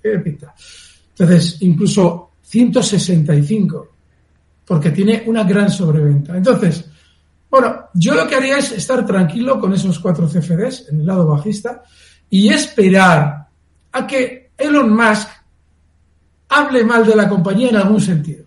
[0.00, 0.54] tiene pinta.
[1.10, 3.88] Entonces, incluso 165,
[4.64, 6.36] porque tiene una gran sobreventa.
[6.36, 6.88] Entonces,
[7.50, 11.26] bueno, yo lo que haría es estar tranquilo con esos cuatro CFDs en el lado
[11.26, 11.82] bajista
[12.34, 13.46] y esperar
[13.92, 15.28] a que Elon Musk
[16.48, 18.44] hable mal de la compañía en algún sentido.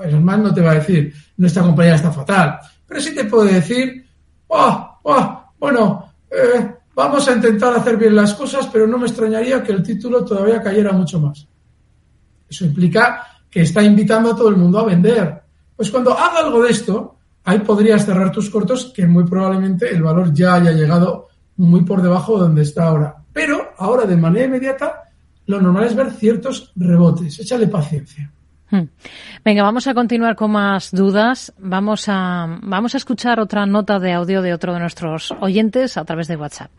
[0.00, 3.54] Elon Musk no te va a decir, nuestra compañía está fatal, pero sí te puede
[3.54, 4.06] decir,
[4.48, 9.62] oh, oh, bueno, eh, vamos a intentar hacer bien las cosas, pero no me extrañaría
[9.62, 11.48] que el título todavía cayera mucho más.
[12.50, 15.42] Eso implica que está invitando a todo el mundo a vender.
[15.74, 20.02] Pues cuando haga algo de esto, ahí podrías cerrar tus cortos, que muy probablemente el
[20.02, 23.21] valor ya haya llegado muy por debajo de donde está ahora.
[23.32, 25.10] Pero ahora, de manera inmediata,
[25.46, 27.38] lo normal es ver ciertos rebotes.
[27.40, 28.30] Échale paciencia.
[28.70, 28.88] Hmm.
[29.44, 31.52] Venga, vamos a continuar con más dudas.
[31.58, 36.04] Vamos a, vamos a escuchar otra nota de audio de otro de nuestros oyentes a
[36.04, 36.70] través de WhatsApp.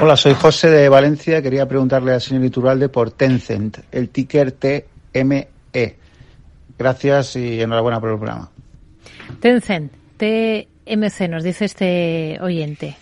[0.00, 1.40] Hola, soy José de Valencia.
[1.42, 5.96] Quería preguntarle al señor Iturralde por Tencent, el ticker TM e.
[6.78, 8.50] Gracias y enhorabuena por el programa.
[9.40, 12.96] Tencent, TMC, nos dice este oyente.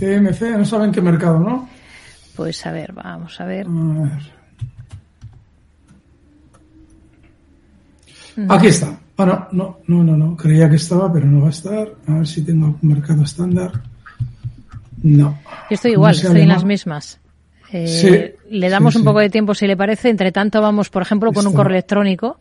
[0.00, 1.68] TMC, no saben qué mercado, ¿no?
[2.34, 3.66] Pues a ver, vamos a ver.
[8.48, 8.98] Aquí está.
[9.14, 10.36] Bueno, no, no, no, no.
[10.36, 11.88] Creía que estaba, pero no va a estar.
[12.06, 13.72] A ver si tengo un mercado estándar.
[15.02, 15.38] No.
[15.68, 17.20] Yo estoy igual, estoy en las mismas.
[17.72, 20.08] Eh, le damos un poco de tiempo si le parece.
[20.08, 22.38] Entre tanto, vamos, por ejemplo, con un correo electrónico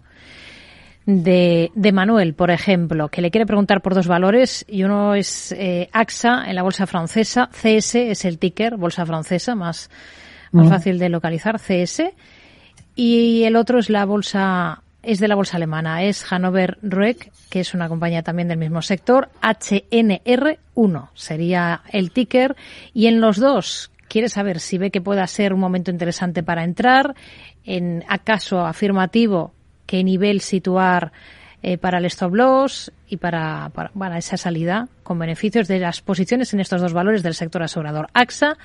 [1.10, 5.52] de, de, Manuel, por ejemplo, que le quiere preguntar por dos valores y uno es
[5.54, 9.90] eh, AXA en la bolsa francesa, CS es el ticker, bolsa francesa, más,
[10.52, 12.04] más fácil de localizar, CS,
[12.96, 17.62] y el otro es la bolsa es de la bolsa alemana, es Hannover Rück, que
[17.62, 22.56] es una compañía también del mismo sector, HNR1 sería el ticker,
[22.94, 26.64] y en los dos quiere saber si ve que pueda ser un momento interesante para
[26.64, 27.16] entrar,
[27.64, 29.54] en acaso afirmativo,
[29.90, 31.12] qué nivel situar
[31.64, 36.54] eh, para el stop loss y para, para, esa salida con beneficios de las posiciones
[36.54, 38.56] en estos dos valores del sector asegurador, AXA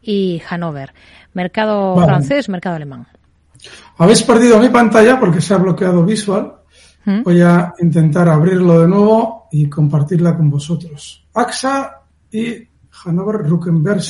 [0.00, 0.94] y Hannover.
[1.34, 3.06] Mercado francés, mercado alemán.
[3.98, 6.54] Habéis perdido mi pantalla porque se ha bloqueado visual.
[7.04, 7.24] ¿Mm?
[7.24, 11.26] Voy a intentar abrirlo de nuevo y compartirla con vosotros.
[11.34, 12.00] AXA
[12.32, 12.69] y
[13.04, 14.02] Hannover Ruckenberg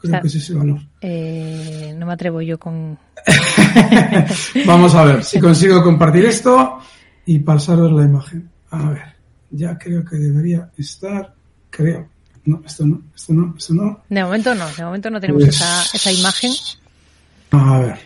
[0.00, 0.78] Creo que es ese valor.
[1.00, 2.98] Eh, no me atrevo yo con.
[4.66, 6.78] Vamos a ver si consigo compartir esto
[7.26, 8.48] y pasaros la imagen.
[8.70, 9.02] A ver,
[9.50, 11.34] ya creo que debería estar.
[11.70, 12.08] Creo.
[12.44, 14.02] No, esto no, esto no, esto no.
[14.08, 16.52] De momento no, de momento no tenemos pues esa, esa imagen.
[17.50, 17.98] A ver.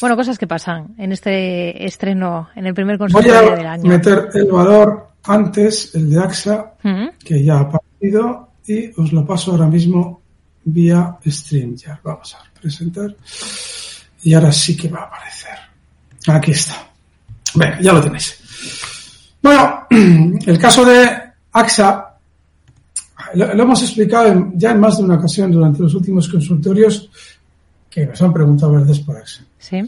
[0.00, 3.82] Bueno, cosas que pasan en este estreno, en el primer consultorio del año.
[3.82, 6.74] Voy a meter el valor antes, el de AXA,
[7.22, 10.20] que ya ha aparecido, y os lo paso ahora mismo
[10.64, 12.00] vía StreamYard.
[12.02, 13.14] Vamos a presentar.
[14.22, 15.58] Y ahora sí que va a aparecer.
[16.28, 16.90] Aquí está.
[17.54, 18.38] Venga, ya lo tenéis.
[19.42, 21.08] Bueno, el caso de
[21.52, 22.06] AXA
[23.34, 27.10] lo, hemos explicado ya en más de una ocasión durante los últimos consultorios
[27.88, 29.42] que nos han preguntado veces por AXA.
[29.58, 29.82] Sí.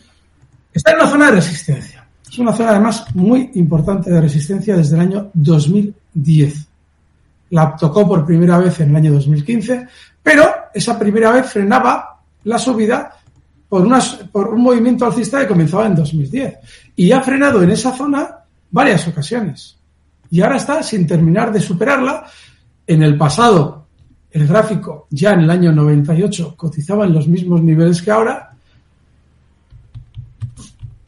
[0.72, 2.06] Está en una zona de resistencia.
[2.28, 6.66] Es una zona además muy importante de resistencia desde el año 2010.
[7.52, 9.86] La tocó por primera vez en el año 2015,
[10.22, 13.16] pero esa primera vez frenaba la subida
[13.68, 13.88] por,
[14.30, 16.58] por un movimiento alcista que comenzaba en 2010.
[16.96, 18.38] Y ha frenado en esa zona
[18.70, 19.76] varias ocasiones.
[20.30, 22.26] Y ahora está sin terminar de superarla.
[22.86, 23.86] En el pasado,
[24.30, 28.52] el gráfico ya en el año 98 cotizaba en los mismos niveles que ahora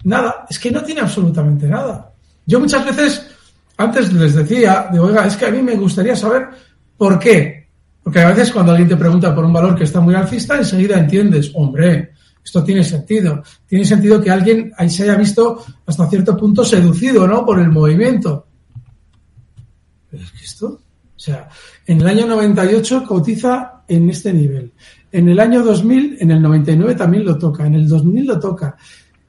[0.04, 2.12] nada, es que no tiene absolutamente nada.
[2.46, 3.33] Yo muchas veces,
[3.76, 6.48] antes les decía, digo, oiga, es que a mí me gustaría saber
[6.96, 7.68] por qué.
[8.02, 10.98] Porque a veces cuando alguien te pregunta por un valor que está muy alcista, enseguida
[10.98, 12.12] entiendes, hombre,
[12.44, 13.42] esto tiene sentido.
[13.66, 17.44] Tiene sentido que alguien ahí se haya visto hasta cierto punto seducido, ¿no?
[17.46, 18.46] Por el movimiento.
[20.10, 21.48] Pero es que esto, o sea,
[21.86, 24.72] en el año 98 cotiza en este nivel.
[25.10, 28.76] En el año 2000, en el 99 también lo toca, en el 2000 lo toca.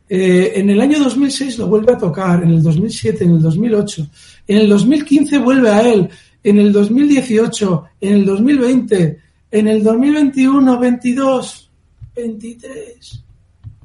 [0.08, 4.08] Eh, en el año 2006 lo vuelve a tocar, en el 2007, en el 2008,
[4.48, 6.10] en el 2015 vuelve a él,
[6.44, 9.20] en el 2018, en el 2020,
[9.52, 11.72] en el 2021, 22,
[12.15, 13.24] 23.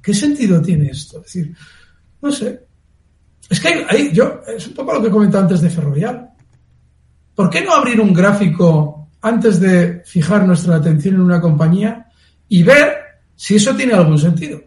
[0.03, 1.19] ¿Qué sentido tiene esto?
[1.19, 1.55] Es decir,
[2.21, 2.61] no sé.
[3.49, 6.31] Es que ahí, yo, es un poco lo que he comentado antes de Ferrovial.
[7.35, 12.07] ¿Por qué no abrir un gráfico antes de fijar nuestra atención en una compañía
[12.49, 12.95] y ver
[13.35, 14.61] si eso tiene algún sentido?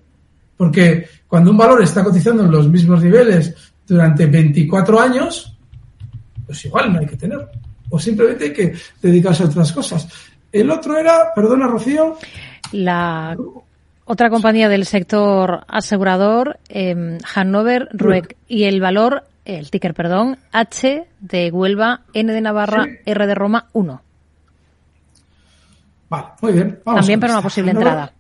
[0.58, 3.56] Porque cuando un valor está cotizando en los mismos niveles
[3.88, 5.58] durante 24 años,
[6.46, 7.50] pues igual no hay que tenerlo.
[7.90, 10.08] O simplemente hay que dedicarse a otras cosas.
[10.52, 12.20] El otro era, perdona Rocío.
[12.74, 13.36] La
[14.06, 21.08] otra compañía del sector asegurador, eh, Hannover Rueck, y el valor, el ticker, perdón, H
[21.20, 24.02] de Huelva, N de Navarra, R de Roma, 1.
[26.10, 26.80] Vale, muy bien.
[26.86, 28.14] También para una posible entrada.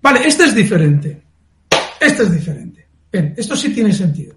[0.00, 1.27] Vale, este es diferente.
[2.00, 2.88] Este es diferente.
[3.10, 4.34] Esto sí tiene sentido.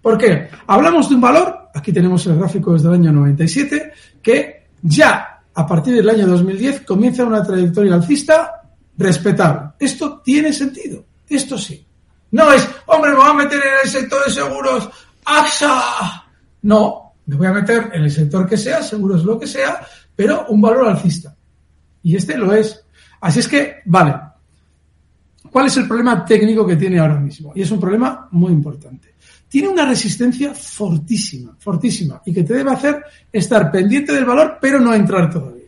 [0.00, 0.48] ¿Por qué?
[0.66, 5.66] Hablamos de un valor, aquí tenemos el gráfico desde el año 97, que ya a
[5.66, 8.62] partir del año 2010 comienza una trayectoria alcista
[8.96, 9.70] respetable.
[9.78, 11.04] Esto tiene sentido.
[11.28, 11.86] Esto sí.
[12.32, 14.88] No es, hombre, me voy a meter en el sector de seguros,
[15.24, 16.24] AXA.
[16.62, 19.86] No, me voy a meter en el sector que sea, seguros lo que sea,
[20.16, 21.36] pero un valor alcista.
[22.02, 22.84] Y este lo es.
[23.20, 24.14] Así es que, vale,
[25.52, 27.52] ¿Cuál es el problema técnico que tiene ahora mismo?
[27.54, 29.12] Y es un problema muy importante.
[29.46, 34.80] Tiene una resistencia fortísima, fortísima, y que te debe hacer estar pendiente del valor, pero
[34.80, 35.66] no entrar todavía.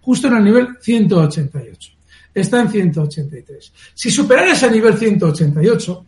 [0.00, 1.92] Justo en el nivel 188.
[2.32, 3.72] Está en 183.
[3.92, 6.06] Si superara ese nivel 188,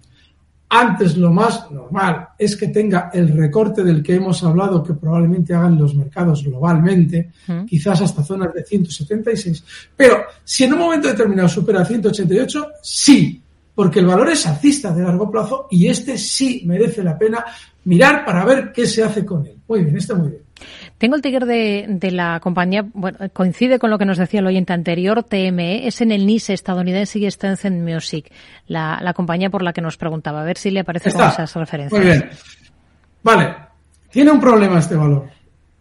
[0.71, 5.55] antes lo más normal es que tenga el recorte del que hemos hablado que probablemente
[5.55, 7.31] hagan los mercados globalmente,
[7.67, 9.65] quizás hasta zonas de 176.
[9.97, 13.41] Pero si en un momento determinado supera 188, sí,
[13.75, 17.45] porque el valor es alcista de largo plazo y este sí merece la pena
[17.85, 19.57] mirar para ver qué se hace con él.
[19.69, 20.43] Muy bien, está muy bien.
[20.99, 24.73] Tengo el ticker de, la compañía, bueno, coincide con lo que nos decía el oyente
[24.73, 28.31] anterior, TME, es en el NISE estadounidense y está en Music,
[28.67, 31.55] la, la, compañía por la que nos preguntaba, a ver si le aparece con esas
[31.55, 31.99] referencias.
[31.99, 32.31] Muy bien.
[33.23, 33.55] Vale,
[34.11, 35.29] tiene un problema este valor.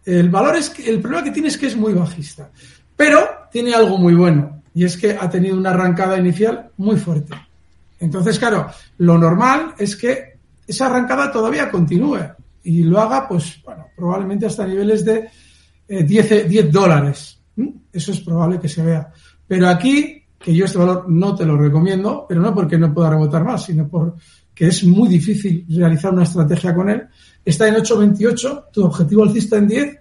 [0.04, 2.50] El valor es que, el problema que tiene es que es muy bajista,
[2.96, 7.34] pero tiene algo muy bueno y es que ha tenido una arrancada inicial muy fuerte.
[8.00, 12.20] Entonces, claro, lo normal es que esa arrancada todavía continúe
[12.64, 15.28] y lo haga, pues, bueno, probablemente hasta niveles de
[15.88, 17.40] 10, eh, 10 dólares.
[17.92, 19.12] Eso es probable que se vea.
[19.46, 23.10] Pero aquí, que yo este valor no te lo recomiendo, pero no porque no pueda
[23.10, 24.20] rebotar más, sino porque
[24.58, 27.02] es muy difícil realizar una estrategia con él.
[27.44, 29.98] Está en 8.28, tu objetivo alcista en 10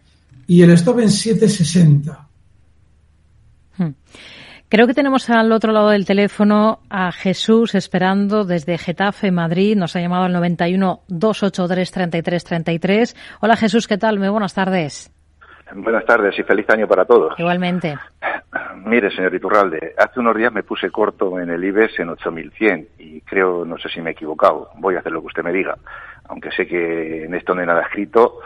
[0.48, 2.28] y el stop en 7.60.
[3.78, 3.94] Hmm.
[4.70, 9.78] Creo que tenemos al otro lado del teléfono a Jesús esperando desde Getafe, Madrid.
[9.78, 13.38] Nos ha llamado al 91 283 33 33.
[13.40, 14.20] Hola Jesús, ¿qué tal?
[14.20, 15.10] Muy buenas tardes.
[15.74, 17.34] Buenas tardes y feliz año para todos.
[17.40, 17.98] Igualmente.
[18.86, 23.22] Mire, señor Iturralde, hace unos días me puse corto en el IBEX en 8100 y
[23.22, 25.78] creo, no sé si me he equivocado, voy a hacer lo que usted me diga,
[26.28, 28.40] aunque sé que en esto no hay nada escrito,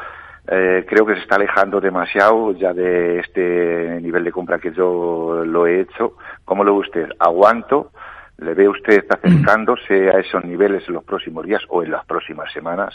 [0.48, 5.44] eh, creo que se está alejando demasiado ya de este nivel de compra que yo
[5.46, 6.14] lo he hecho.
[6.46, 7.10] ¿Cómo lo ve usted?
[7.20, 7.92] ¿Aguanto?
[8.40, 12.52] ¿Le ve usted acercándose a esos niveles en los próximos días o en las próximas
[12.52, 12.94] semanas?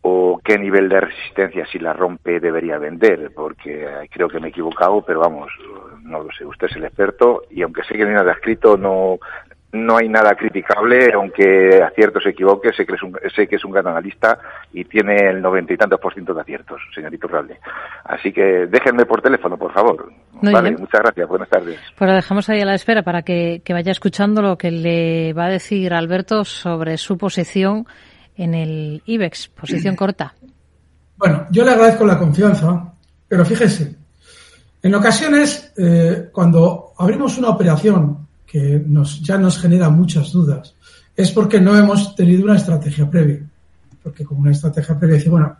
[0.00, 4.50] o qué nivel de resistencia si la rompe debería vender, porque creo que me he
[4.50, 5.50] equivocado, pero vamos,
[6.02, 9.18] no lo sé, usted es el experto y aunque sé que no nada escrito, no,
[9.72, 13.64] no hay nada criticable, aunque acierto se equivoque, sé que, es un, sé que es
[13.64, 14.38] un gran analista
[14.72, 17.58] y tiene el noventa y tantos por ciento de aciertos, señorito Ralde.
[18.04, 20.10] Así que déjenme por teléfono, por favor.
[20.40, 21.78] vale, muchas gracias, buenas tardes.
[21.96, 25.34] Pues lo dejamos ahí a la espera para que, que vaya escuchando lo que le
[25.34, 27.86] va a decir Alberto sobre su posición
[28.36, 30.34] en el IBEX, posición corta.
[31.18, 32.94] Bueno, yo le agradezco la confianza,
[33.26, 33.96] pero fíjese,
[34.82, 40.74] en ocasiones eh, cuando abrimos una operación que nos, ya nos genera muchas dudas,
[41.14, 43.46] es porque no hemos tenido una estrategia previa.
[44.02, 45.56] Porque como una estrategia previa dice, bueno,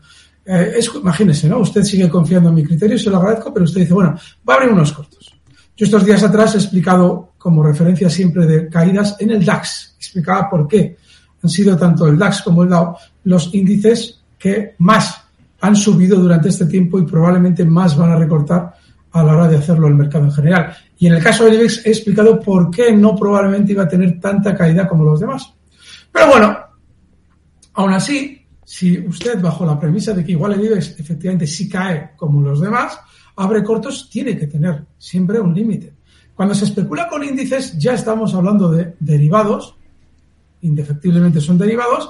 [0.47, 1.59] eh, es, imagínese, ¿no?
[1.59, 4.19] Usted sigue confiando en mi criterio, se lo agradezco, pero usted dice, bueno,
[4.49, 5.35] va a abrir unos cortos.
[5.77, 9.95] Yo estos días atrás he explicado como referencia siempre de caídas en el DAX.
[9.99, 10.97] Explicaba por qué
[11.43, 15.23] han sido tanto el DAX como el Dow los índices que más
[15.61, 18.75] han subido durante este tiempo y probablemente más van a recortar
[19.21, 20.77] a la hora de hacerlo el mercado en general.
[20.99, 24.21] Y en el caso del IBEX he explicado por qué no probablemente iba a tener
[24.21, 25.53] tanta caída como los demás.
[26.13, 26.59] Pero bueno,
[27.75, 32.13] aún así, si usted bajo la premisa de que igual el IBEX efectivamente sí cae
[32.17, 32.99] como los demás,
[33.37, 35.95] abre cortos, tiene que tener siempre un límite.
[36.35, 39.75] Cuando se especula con índices ya estamos hablando de derivados
[40.63, 42.09] indefectiblemente son derivados,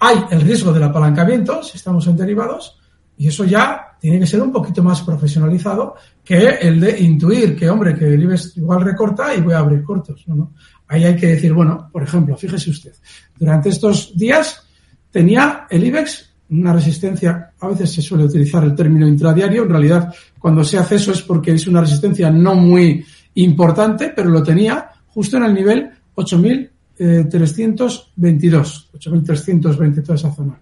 [0.00, 2.77] hay el riesgo del apalancamiento si estamos en derivados
[3.18, 7.68] y eso ya tiene que ser un poquito más profesionalizado que el de intuir que,
[7.68, 10.24] hombre, que el IBEX igual recorta y voy a abrir cortos.
[10.28, 10.54] ¿no?
[10.86, 12.92] Ahí hay que decir, bueno, por ejemplo, fíjese usted,
[13.36, 14.62] durante estos días
[15.10, 20.14] tenía el IBEX una resistencia, a veces se suele utilizar el término intradiario, en realidad
[20.38, 23.04] cuando se hace eso es porque es una resistencia no muy
[23.34, 30.60] importante, pero lo tenía justo en el nivel 8000 322, 8.320, toda esa zona.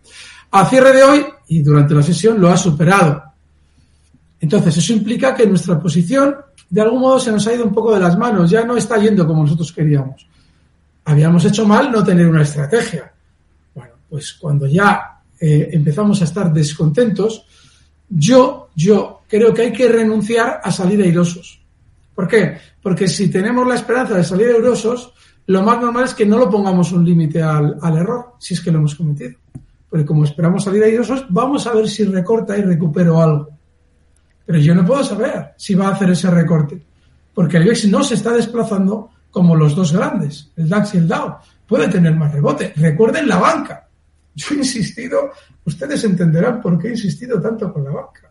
[0.51, 3.22] A cierre de hoy y durante la sesión lo ha superado.
[4.40, 6.36] Entonces, eso implica que nuestra posición,
[6.68, 8.97] de algún modo, se nos ha ido un poco de las manos, ya no está
[8.99, 10.26] yendo como nosotros queríamos.
[11.05, 13.12] Habíamos hecho mal no tener una estrategia.
[13.74, 17.44] Bueno, pues cuando ya eh, empezamos a estar descontentos,
[18.09, 21.61] yo, yo creo que hay que renunciar a salir airosos.
[22.14, 22.57] ¿Por qué?
[22.82, 25.12] Porque si tenemos la esperanza de salir airosos,
[25.47, 28.70] lo más normal es que no lo pongamos un límite al, error, si es que
[28.70, 29.34] lo hemos cometido.
[30.05, 33.49] Como esperamos salir airosos, vamos a ver si recorta y recupero algo.
[34.44, 36.82] Pero yo no puedo saber si va a hacer ese recorte.
[37.34, 41.09] Porque el IBEX no se está desplazando como los dos grandes, el DAX y el
[41.09, 41.40] DAO.
[41.66, 42.72] Puede tener más rebote.
[42.76, 43.88] Recuerden la banca.
[44.34, 45.30] Yo he insistido,
[45.64, 48.26] ustedes entenderán por qué he insistido tanto con la banca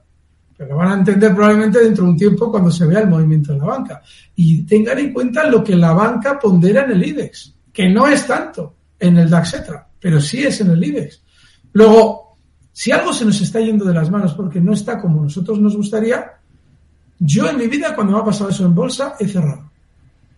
[0.57, 3.53] pero lo van a entender probablemente dentro de un tiempo cuando se vea el movimiento
[3.53, 4.01] de la banca.
[4.35, 8.25] Y tengan en cuenta lo que la banca pondera en el IBEX, que no es
[8.25, 9.63] tanto en el DAX,
[9.99, 11.21] pero sí es en el IBEX.
[11.75, 12.35] Luego,
[12.73, 15.77] si algo se nos está yendo de las manos porque no está como nosotros nos
[15.77, 16.33] gustaría,
[17.19, 19.71] yo en mi vida, cuando me ha pasado eso en bolsa, he cerrado.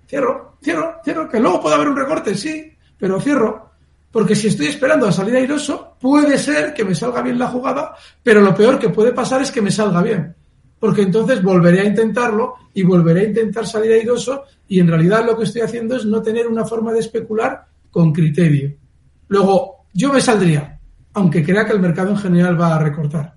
[0.07, 3.67] Cierro, cierro, cierro, que luego puede haber un recorte, sí, pero cierro
[4.17, 7.95] porque si estoy esperando a salir airoso, puede ser que me salga bien la jugada,
[8.23, 10.35] pero lo peor que puede pasar es que me salga bien.
[10.79, 15.37] Porque entonces volveré a intentarlo y volveré a intentar salir airoso y en realidad lo
[15.37, 18.75] que estoy haciendo es no tener una forma de especular con criterio.
[19.27, 20.76] Luego, yo me saldría,
[21.17, 23.35] aunque crea que el mercado en general va a recortar,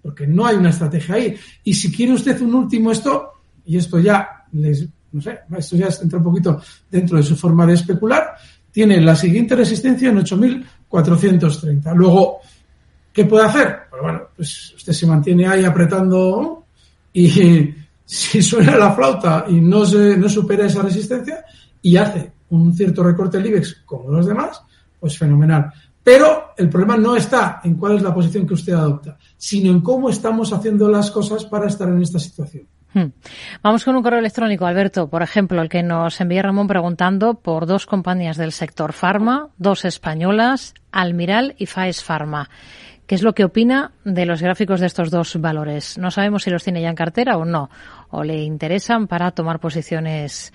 [0.00, 1.36] porque no hay una estrategia ahí.
[1.62, 5.88] Y si quiere usted un último esto, y esto ya les, no sé, esto ya
[6.02, 8.36] entra un poquito dentro de su forma de especular,
[8.70, 11.94] tiene la siguiente resistencia en 8.430.
[11.94, 12.38] Luego,
[13.12, 13.80] ¿qué puede hacer?
[13.90, 16.64] Pues bueno, pues usted se mantiene ahí apretando
[17.12, 17.74] y
[18.06, 21.44] si suena la flauta y no, se, no supera esa resistencia
[21.82, 24.62] y hace un cierto recorte del IBEX como los demás,
[24.98, 25.70] pues fenomenal.
[26.02, 29.80] Pero el problema no está en cuál es la posición que usted adopta, sino en
[29.80, 32.66] cómo estamos haciendo las cosas para estar en esta situación.
[32.92, 33.12] Hmm.
[33.62, 37.66] Vamos con un correo electrónico, Alberto, por ejemplo, el que nos envía Ramón preguntando por
[37.66, 42.50] dos compañías del sector farma, dos españolas, Almiral y Faes Pharma.
[43.06, 45.98] ¿Qué es lo que opina de los gráficos de estos dos valores?
[45.98, 47.70] No sabemos si los tiene ya en cartera o no,
[48.10, 50.52] o le interesan para tomar posiciones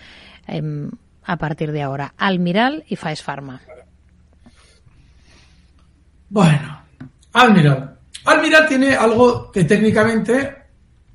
[0.48, 0.90] em,
[1.24, 2.14] a partir de ahora.
[2.18, 3.62] Almiral y Faes Pharma.
[6.30, 6.82] Bueno,
[7.34, 7.98] Almiral.
[8.26, 10.56] Almiral tiene algo que técnicamente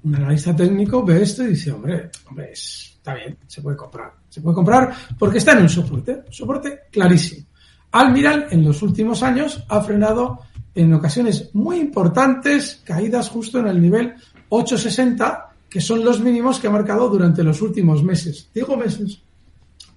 [0.03, 4.13] un analista técnico ve esto y dice, hombre, hombre, está bien, se puede comprar.
[4.29, 7.47] Se puede comprar porque está en un soporte, soporte clarísimo.
[7.93, 10.41] Almiral en los últimos años ha frenado
[10.75, 14.15] en ocasiones muy importantes caídas justo en el nivel
[14.49, 18.49] 860, que son los mínimos que ha marcado durante los últimos meses.
[18.55, 19.21] Digo meses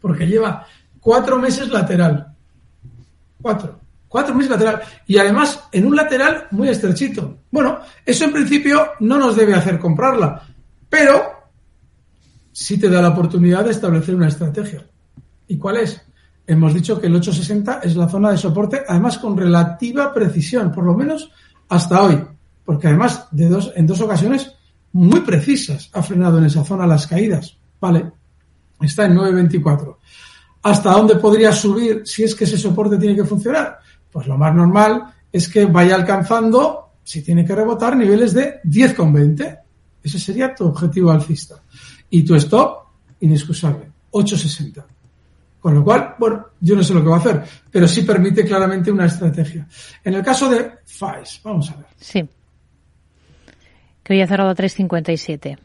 [0.01, 0.67] porque lleva
[0.99, 2.35] cuatro meses lateral.
[3.41, 3.79] Cuatro.
[4.13, 4.79] Cuatro meses lateral.
[5.07, 7.39] Y además en un lateral muy estrechito.
[7.49, 10.39] Bueno, eso en principio no nos debe hacer comprarla,
[10.87, 11.23] pero
[12.51, 14.85] sí te da la oportunidad de establecer una estrategia.
[15.47, 15.99] ¿Y cuál es?
[16.45, 20.83] Hemos dicho que el 860 es la zona de soporte, además con relativa precisión, por
[20.83, 21.31] lo menos
[21.69, 22.23] hasta hoy,
[22.63, 24.53] porque además de dos, en dos ocasiones
[24.91, 27.57] muy precisas ha frenado en esa zona las caídas.
[27.81, 28.11] Vale,
[28.79, 29.97] está en 9.24.
[30.61, 33.79] ¿Hasta dónde podría subir si es que ese soporte tiene que funcionar?
[34.13, 39.59] Pues lo más normal es que vaya alcanzando, si tiene que rebotar, niveles de 10,20.
[40.03, 41.55] Ese sería tu objetivo alcista.
[42.11, 42.85] Y tu stop,
[43.21, 44.83] inexcusable, 8,60.
[45.59, 48.45] Con lo cual, bueno, yo no sé lo que va a hacer, pero sí permite
[48.45, 49.67] claramente una estrategia.
[50.03, 51.85] En el caso de FAES, vamos a ver.
[51.97, 52.29] Sí.
[54.03, 55.57] Que hoy ha cerrado 3,57.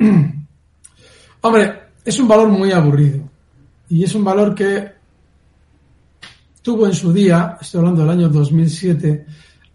[1.40, 3.26] Hombre, es un valor muy aburrido.
[3.88, 4.99] Y es un valor que
[6.62, 9.26] tuvo en su día, estoy hablando del año 2007,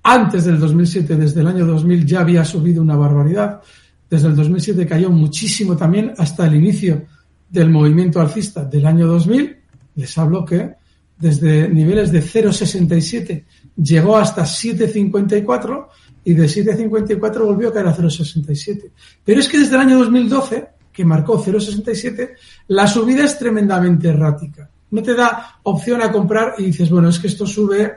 [0.04, 3.62] antes del 2007, desde el año 2000 ya había subido una barbaridad,
[4.10, 7.06] desde el 2007 cayó muchísimo también hasta el inicio
[7.50, 9.58] del movimiento alcista del año 2000,
[9.96, 10.76] les hablo que
[11.18, 13.46] desde niveles de 0,67
[13.78, 15.88] llegó hasta 7,54
[16.26, 18.92] y de 7,54 volvió a caer a 0,67.
[19.24, 22.32] Pero es que desde el año 2012, que marcó 0,67,
[22.68, 27.20] la subida es tremendamente errática no te da opción a comprar y dices, bueno, es
[27.20, 27.92] que esto sube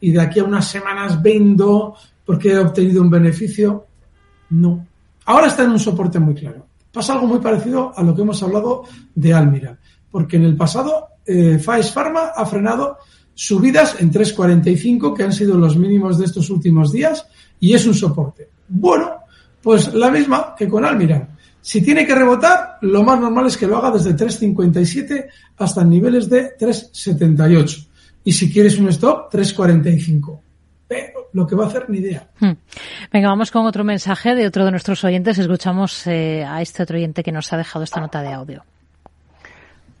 [0.00, 3.86] y de aquí a unas semanas vendo porque he obtenido un beneficio.
[4.50, 4.86] No.
[5.26, 6.66] Ahora está en un soporte muy claro.
[6.92, 8.84] Pasa algo muy parecido a lo que hemos hablado
[9.14, 9.78] de Almira,
[10.10, 12.98] porque en el pasado eh, Pharma ha frenado
[13.34, 17.26] subidas en 3.45 que han sido los mínimos de estos últimos días
[17.58, 18.48] y es un soporte.
[18.68, 19.10] Bueno,
[19.60, 21.33] pues la misma que con Almira.
[21.64, 26.28] Si tiene que rebotar, lo más normal es que lo haga desde 3.57 hasta niveles
[26.28, 27.88] de 3.78.
[28.22, 30.40] Y si quieres un stop, 3.45.
[30.86, 32.28] Pero lo que va a hacer, ni idea.
[32.38, 32.52] Hmm.
[33.10, 35.38] Venga, vamos con otro mensaje de otro de nuestros oyentes.
[35.38, 38.62] Escuchamos eh, a este otro oyente que nos ha dejado esta nota de audio.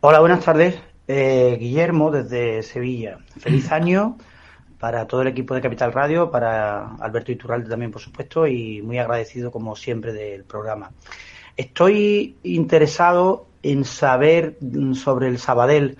[0.00, 0.74] Hola, buenas tardes.
[1.08, 3.20] Eh, Guillermo, desde Sevilla.
[3.38, 4.18] Feliz año
[4.78, 8.98] para todo el equipo de Capital Radio, para Alberto Iturralde también, por supuesto, y muy
[8.98, 10.90] agradecido, como siempre, del programa.
[11.56, 15.96] Estoy interesado en saber mm, sobre el Sabadell.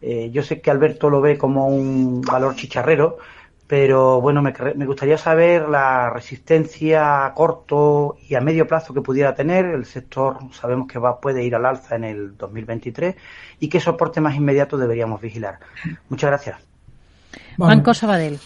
[0.00, 3.18] Eh, yo sé que Alberto lo ve como un valor chicharrero,
[3.66, 4.52] pero bueno, me,
[4.86, 9.66] gustaría saber la resistencia a corto y a medio plazo que pudiera tener.
[9.66, 13.16] El sector sabemos que va, puede ir al alza en el 2023
[13.60, 15.58] y qué soporte más inmediato deberíamos vigilar.
[16.08, 16.56] Muchas gracias.
[17.58, 18.38] Banco Sabadell.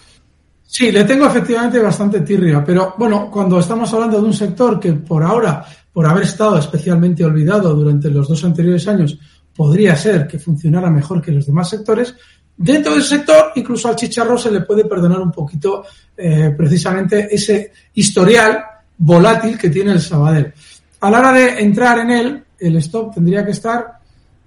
[0.65, 4.93] Sí, le tengo efectivamente bastante tirria, pero bueno, cuando estamos hablando de un sector que
[4.93, 9.17] por ahora por haber estado especialmente olvidado durante los dos anteriores años,
[9.55, 12.15] podría ser que funcionara mejor que los demás sectores,
[12.57, 15.85] dentro del sector incluso al chicharro se le puede perdonar un poquito
[16.17, 18.63] eh, precisamente ese historial
[18.97, 20.53] volátil que tiene el Sabadell.
[21.01, 23.99] A la hora de entrar en él, el stop tendría que estar,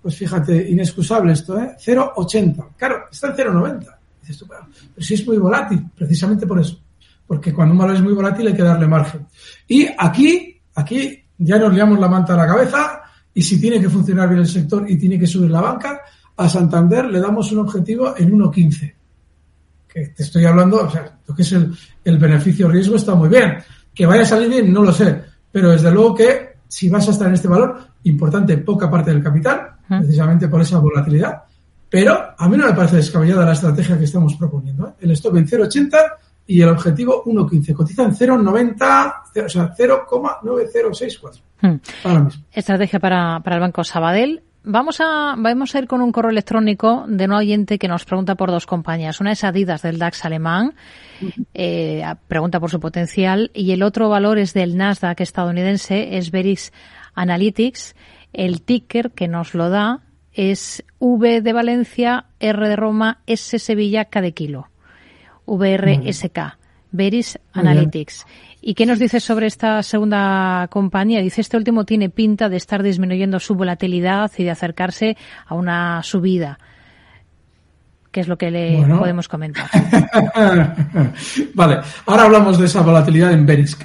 [0.02, 1.76] pues fíjate, inexcusable esto, ¿eh?
[1.78, 2.68] 0,80.
[2.76, 3.95] Claro, está en 0,90.
[4.26, 6.80] Dices tú, pero, pero si es muy volátil, precisamente por eso.
[7.26, 9.26] Porque cuando un valor es muy volátil hay que darle margen.
[9.68, 13.02] Y aquí, aquí ya nos liamos la manta a la cabeza
[13.32, 16.00] y si tiene que funcionar bien el sector y tiene que subir la banca,
[16.36, 18.94] a Santander le damos un objetivo en 1.15.
[19.88, 23.58] Que te estoy hablando, o sea, lo que es el, el beneficio-riesgo está muy bien.
[23.94, 25.22] Que vaya a salir bien, no lo sé.
[25.50, 29.22] Pero desde luego que si vas a estar en este valor, importante, poca parte del
[29.22, 31.42] capital, precisamente por esa volatilidad.
[31.96, 34.86] Pero a mí no me parece descabellada la estrategia que estamos proponiendo.
[34.86, 34.92] ¿eh?
[35.00, 35.96] El stop en 0.80
[36.46, 37.72] y el objetivo 1.15.
[37.72, 41.40] Cotiza en 0.90, o sea, 0,9064.
[41.62, 41.76] Hmm.
[42.52, 44.42] Estrategia para, para el Banco Sabadell.
[44.62, 48.34] vamos a, vamos a ir con un correo electrónico de un oyente que nos pregunta
[48.34, 49.18] por dos compañías.
[49.22, 50.74] Una es Adidas del DAX alemán,
[51.54, 56.74] eh, pregunta por su potencial, y el otro valor es del Nasdaq estadounidense, es Veris
[57.14, 57.96] Analytics.
[58.34, 60.02] El ticker que nos lo da
[60.36, 64.68] es V de Valencia, R de Roma, S Sevilla, K de kilo.
[65.46, 66.58] VRSK.
[66.92, 68.26] Veris Analytics.
[68.60, 71.20] ¿Y qué nos dice sobre esta segunda compañía?
[71.20, 75.16] Dice, este último tiene pinta de estar disminuyendo su volatilidad y de acercarse
[75.46, 76.58] a una subida.
[78.10, 79.68] ¿Qué es lo que le podemos comentar?
[81.54, 83.82] vale, ahora hablamos de esa volatilidad en Verisk.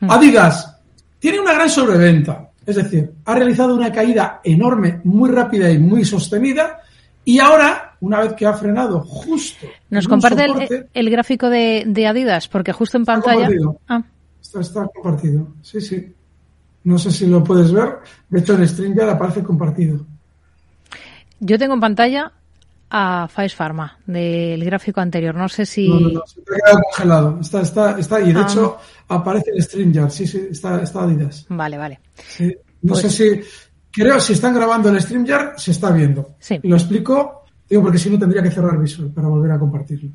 [0.00, 0.10] Mm.
[0.10, 0.80] Adidas
[1.18, 6.04] tiene una gran sobreventa, es decir, ha realizado una caída enorme, muy rápida y muy
[6.04, 6.80] sostenida,
[7.24, 9.66] y ahora, una vez que ha frenado justo.
[9.90, 13.48] Nos comparte el, gráfico de, Adidas, porque justo en pantalla.
[13.88, 14.02] Ah.
[14.42, 15.48] Está, compartido.
[15.62, 16.12] Sí, sí.
[16.84, 17.98] No sé si lo puedes ver.
[18.28, 20.04] De hecho, en stream ya aparece compartido.
[21.38, 22.32] Yo tengo en pantalla
[22.94, 25.34] a Faes Pharma del gráfico anterior.
[25.34, 25.88] No sé si.
[25.88, 26.22] No, no, no.
[26.26, 27.38] Se ha quedado congelado.
[27.40, 28.20] Está, está, está.
[28.20, 28.46] Y de ah.
[28.48, 28.78] hecho,
[29.08, 30.10] aparece en StreamYard.
[30.10, 31.46] Sí, sí, está, está Adidas.
[31.48, 32.00] Vale, vale.
[32.82, 33.40] No sé pues si
[33.92, 36.36] Creo si están grabando el StreamYard se está viendo.
[36.38, 36.58] Sí.
[36.62, 40.10] Lo explico, digo porque si no tendría que cerrar Visual para volver a compartirlo.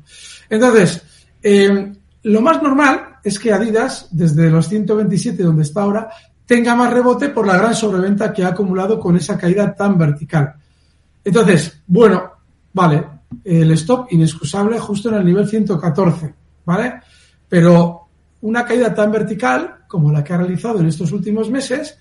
[0.50, 1.02] Entonces,
[1.42, 1.92] eh,
[2.24, 6.10] lo más normal es que Adidas, desde los 127 donde está ahora,
[6.44, 10.54] tenga más rebote por la gran sobreventa que ha acumulado con esa caída tan vertical.
[11.24, 12.37] Entonces, bueno,
[12.78, 13.04] vale,
[13.42, 16.32] el stop inexcusable justo en el nivel 114,
[16.64, 16.94] ¿vale?
[17.48, 18.08] Pero
[18.42, 21.98] una caída tan vertical como la que ha realizado en estos últimos meses,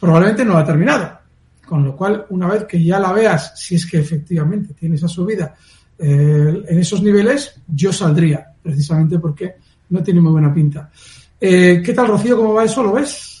[0.00, 1.18] probablemente no ha terminado.
[1.66, 5.08] Con lo cual, una vez que ya la veas, si es que efectivamente tiene esa
[5.08, 5.54] subida
[5.98, 9.56] eh, en esos niveles, yo saldría, precisamente porque
[9.90, 10.90] no tiene muy buena pinta.
[11.38, 12.38] Eh, ¿Qué tal, Rocío?
[12.38, 12.82] ¿Cómo va eso?
[12.82, 13.35] ¿Lo ves?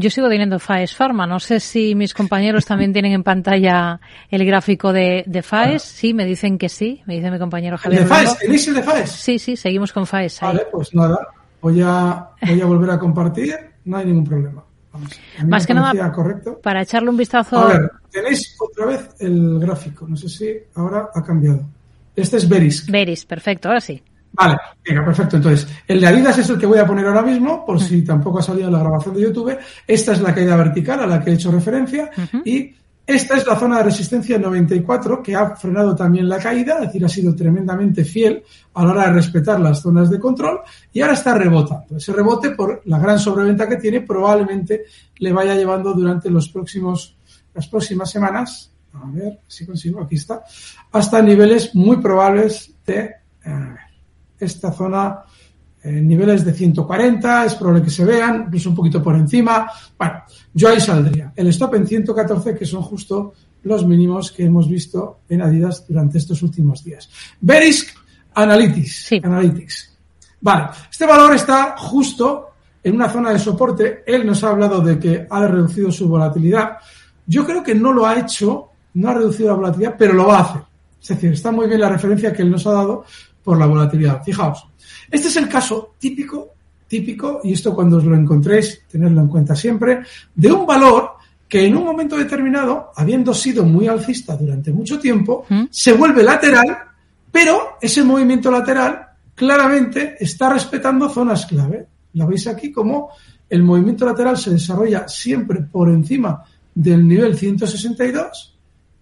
[0.00, 1.26] Yo sigo teniendo FAES Pharma.
[1.26, 5.82] No sé si mis compañeros también tienen en pantalla el gráfico de, de FAES.
[5.82, 7.02] Sí, me dicen que sí.
[7.06, 8.02] Me dice mi compañero Javier.
[8.02, 8.38] ¿De FAES?
[8.38, 9.10] ¿Tenéis el de FAES?
[9.10, 10.40] Sí, sí, seguimos con FAES.
[10.40, 11.26] Vale, pues nada.
[11.60, 13.56] Voy a, voy a volver a compartir.
[13.86, 14.64] No hay ningún problema.
[15.44, 15.92] Más que nada,
[16.62, 17.58] para echarle un vistazo.
[17.58, 20.06] A ver, tenéis otra vez el gráfico.
[20.06, 21.68] No sé si ahora ha cambiado.
[22.14, 22.86] Este es Veris.
[22.86, 24.02] Veris, perfecto, ahora sí.
[24.32, 24.56] Vale,
[24.86, 25.36] venga, perfecto.
[25.36, 28.38] Entonces, el de Adidas es el que voy a poner ahora mismo, por si tampoco
[28.38, 29.56] ha salido la grabación de YouTube.
[29.86, 32.10] Esta es la caída vertical a la que he hecho referencia.
[32.44, 32.74] Y
[33.08, 37.02] esta es la zona de resistencia 94 que ha frenado también la caída, es decir,
[37.06, 40.60] ha sido tremendamente fiel a la hora de respetar las zonas de control
[40.92, 41.96] y ahora está rebotando.
[41.96, 44.84] Ese rebote por la gran sobreventa que tiene probablemente
[45.20, 47.16] le vaya llevando durante los próximos,
[47.54, 50.42] las próximas semanas, a ver si consigo, aquí está,
[50.92, 53.10] hasta niveles muy probables de
[53.42, 53.74] eh,
[54.38, 55.24] esta zona
[55.84, 59.70] niveles de 140, es probable que se vean, incluso un poquito por encima.
[59.96, 60.22] Bueno,
[60.52, 61.32] yo ahí saldría.
[61.34, 63.32] El stop en 114, que son justo
[63.62, 67.08] los mínimos que hemos visto en Adidas durante estos últimos días.
[67.40, 67.96] Verisk
[68.34, 69.12] Analytics.
[69.22, 69.96] Analytics.
[70.40, 72.50] Vale, este valor está justo
[72.82, 74.04] en una zona de soporte.
[74.06, 76.76] Él nos ha hablado de que ha reducido su volatilidad.
[77.26, 80.38] Yo creo que no lo ha hecho, no ha reducido la volatilidad, pero lo va
[80.38, 80.62] a hacer.
[81.00, 83.04] Es decir, está muy bien la referencia que él nos ha dado
[83.48, 84.22] por la volatilidad.
[84.22, 84.68] Fijaos,
[85.10, 86.48] este es el caso típico,
[86.86, 90.02] típico, y esto cuando os lo encontréis, tenerlo en cuenta siempre,
[90.34, 91.12] de un valor
[91.48, 95.62] que en un momento determinado, habiendo sido muy alcista durante mucho tiempo, ¿Mm?
[95.70, 96.76] se vuelve lateral,
[97.32, 101.86] pero ese movimiento lateral claramente está respetando zonas clave.
[102.12, 103.12] La veis aquí como
[103.48, 106.44] el movimiento lateral se desarrolla siempre por encima
[106.74, 108.58] del nivel 162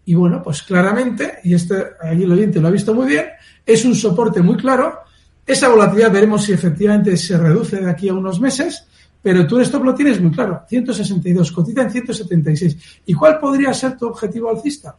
[0.09, 3.27] y bueno, pues claramente, y este, allí el oyente lo ha visto muy bien,
[3.67, 5.07] es un soporte muy claro
[5.47, 8.85] esa volatilidad veremos si efectivamente se reduce de aquí a unos meses,
[9.23, 10.63] pero tú esto lo tienes muy claro.
[10.69, 12.77] 162, cotiza en 176.
[13.07, 14.97] ¿Y cuál podría ser tu objetivo alcista?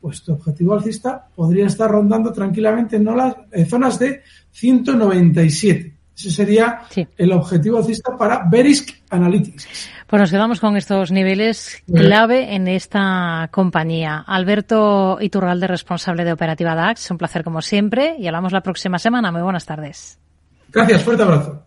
[0.00, 5.94] Pues tu objetivo alcista podría estar rondando tranquilamente en las eh, zonas de 197.
[6.16, 6.82] Ese sería
[7.16, 9.68] el objetivo alcista para Verisk Analytics.
[10.14, 14.22] Pues nos quedamos con estos niveles clave en esta compañía.
[14.24, 19.32] Alberto Iturralde, responsable de Operativa DAX, un placer como siempre y hablamos la próxima semana.
[19.32, 20.20] Muy buenas tardes.
[20.70, 21.60] Gracias, fuerte abrazo.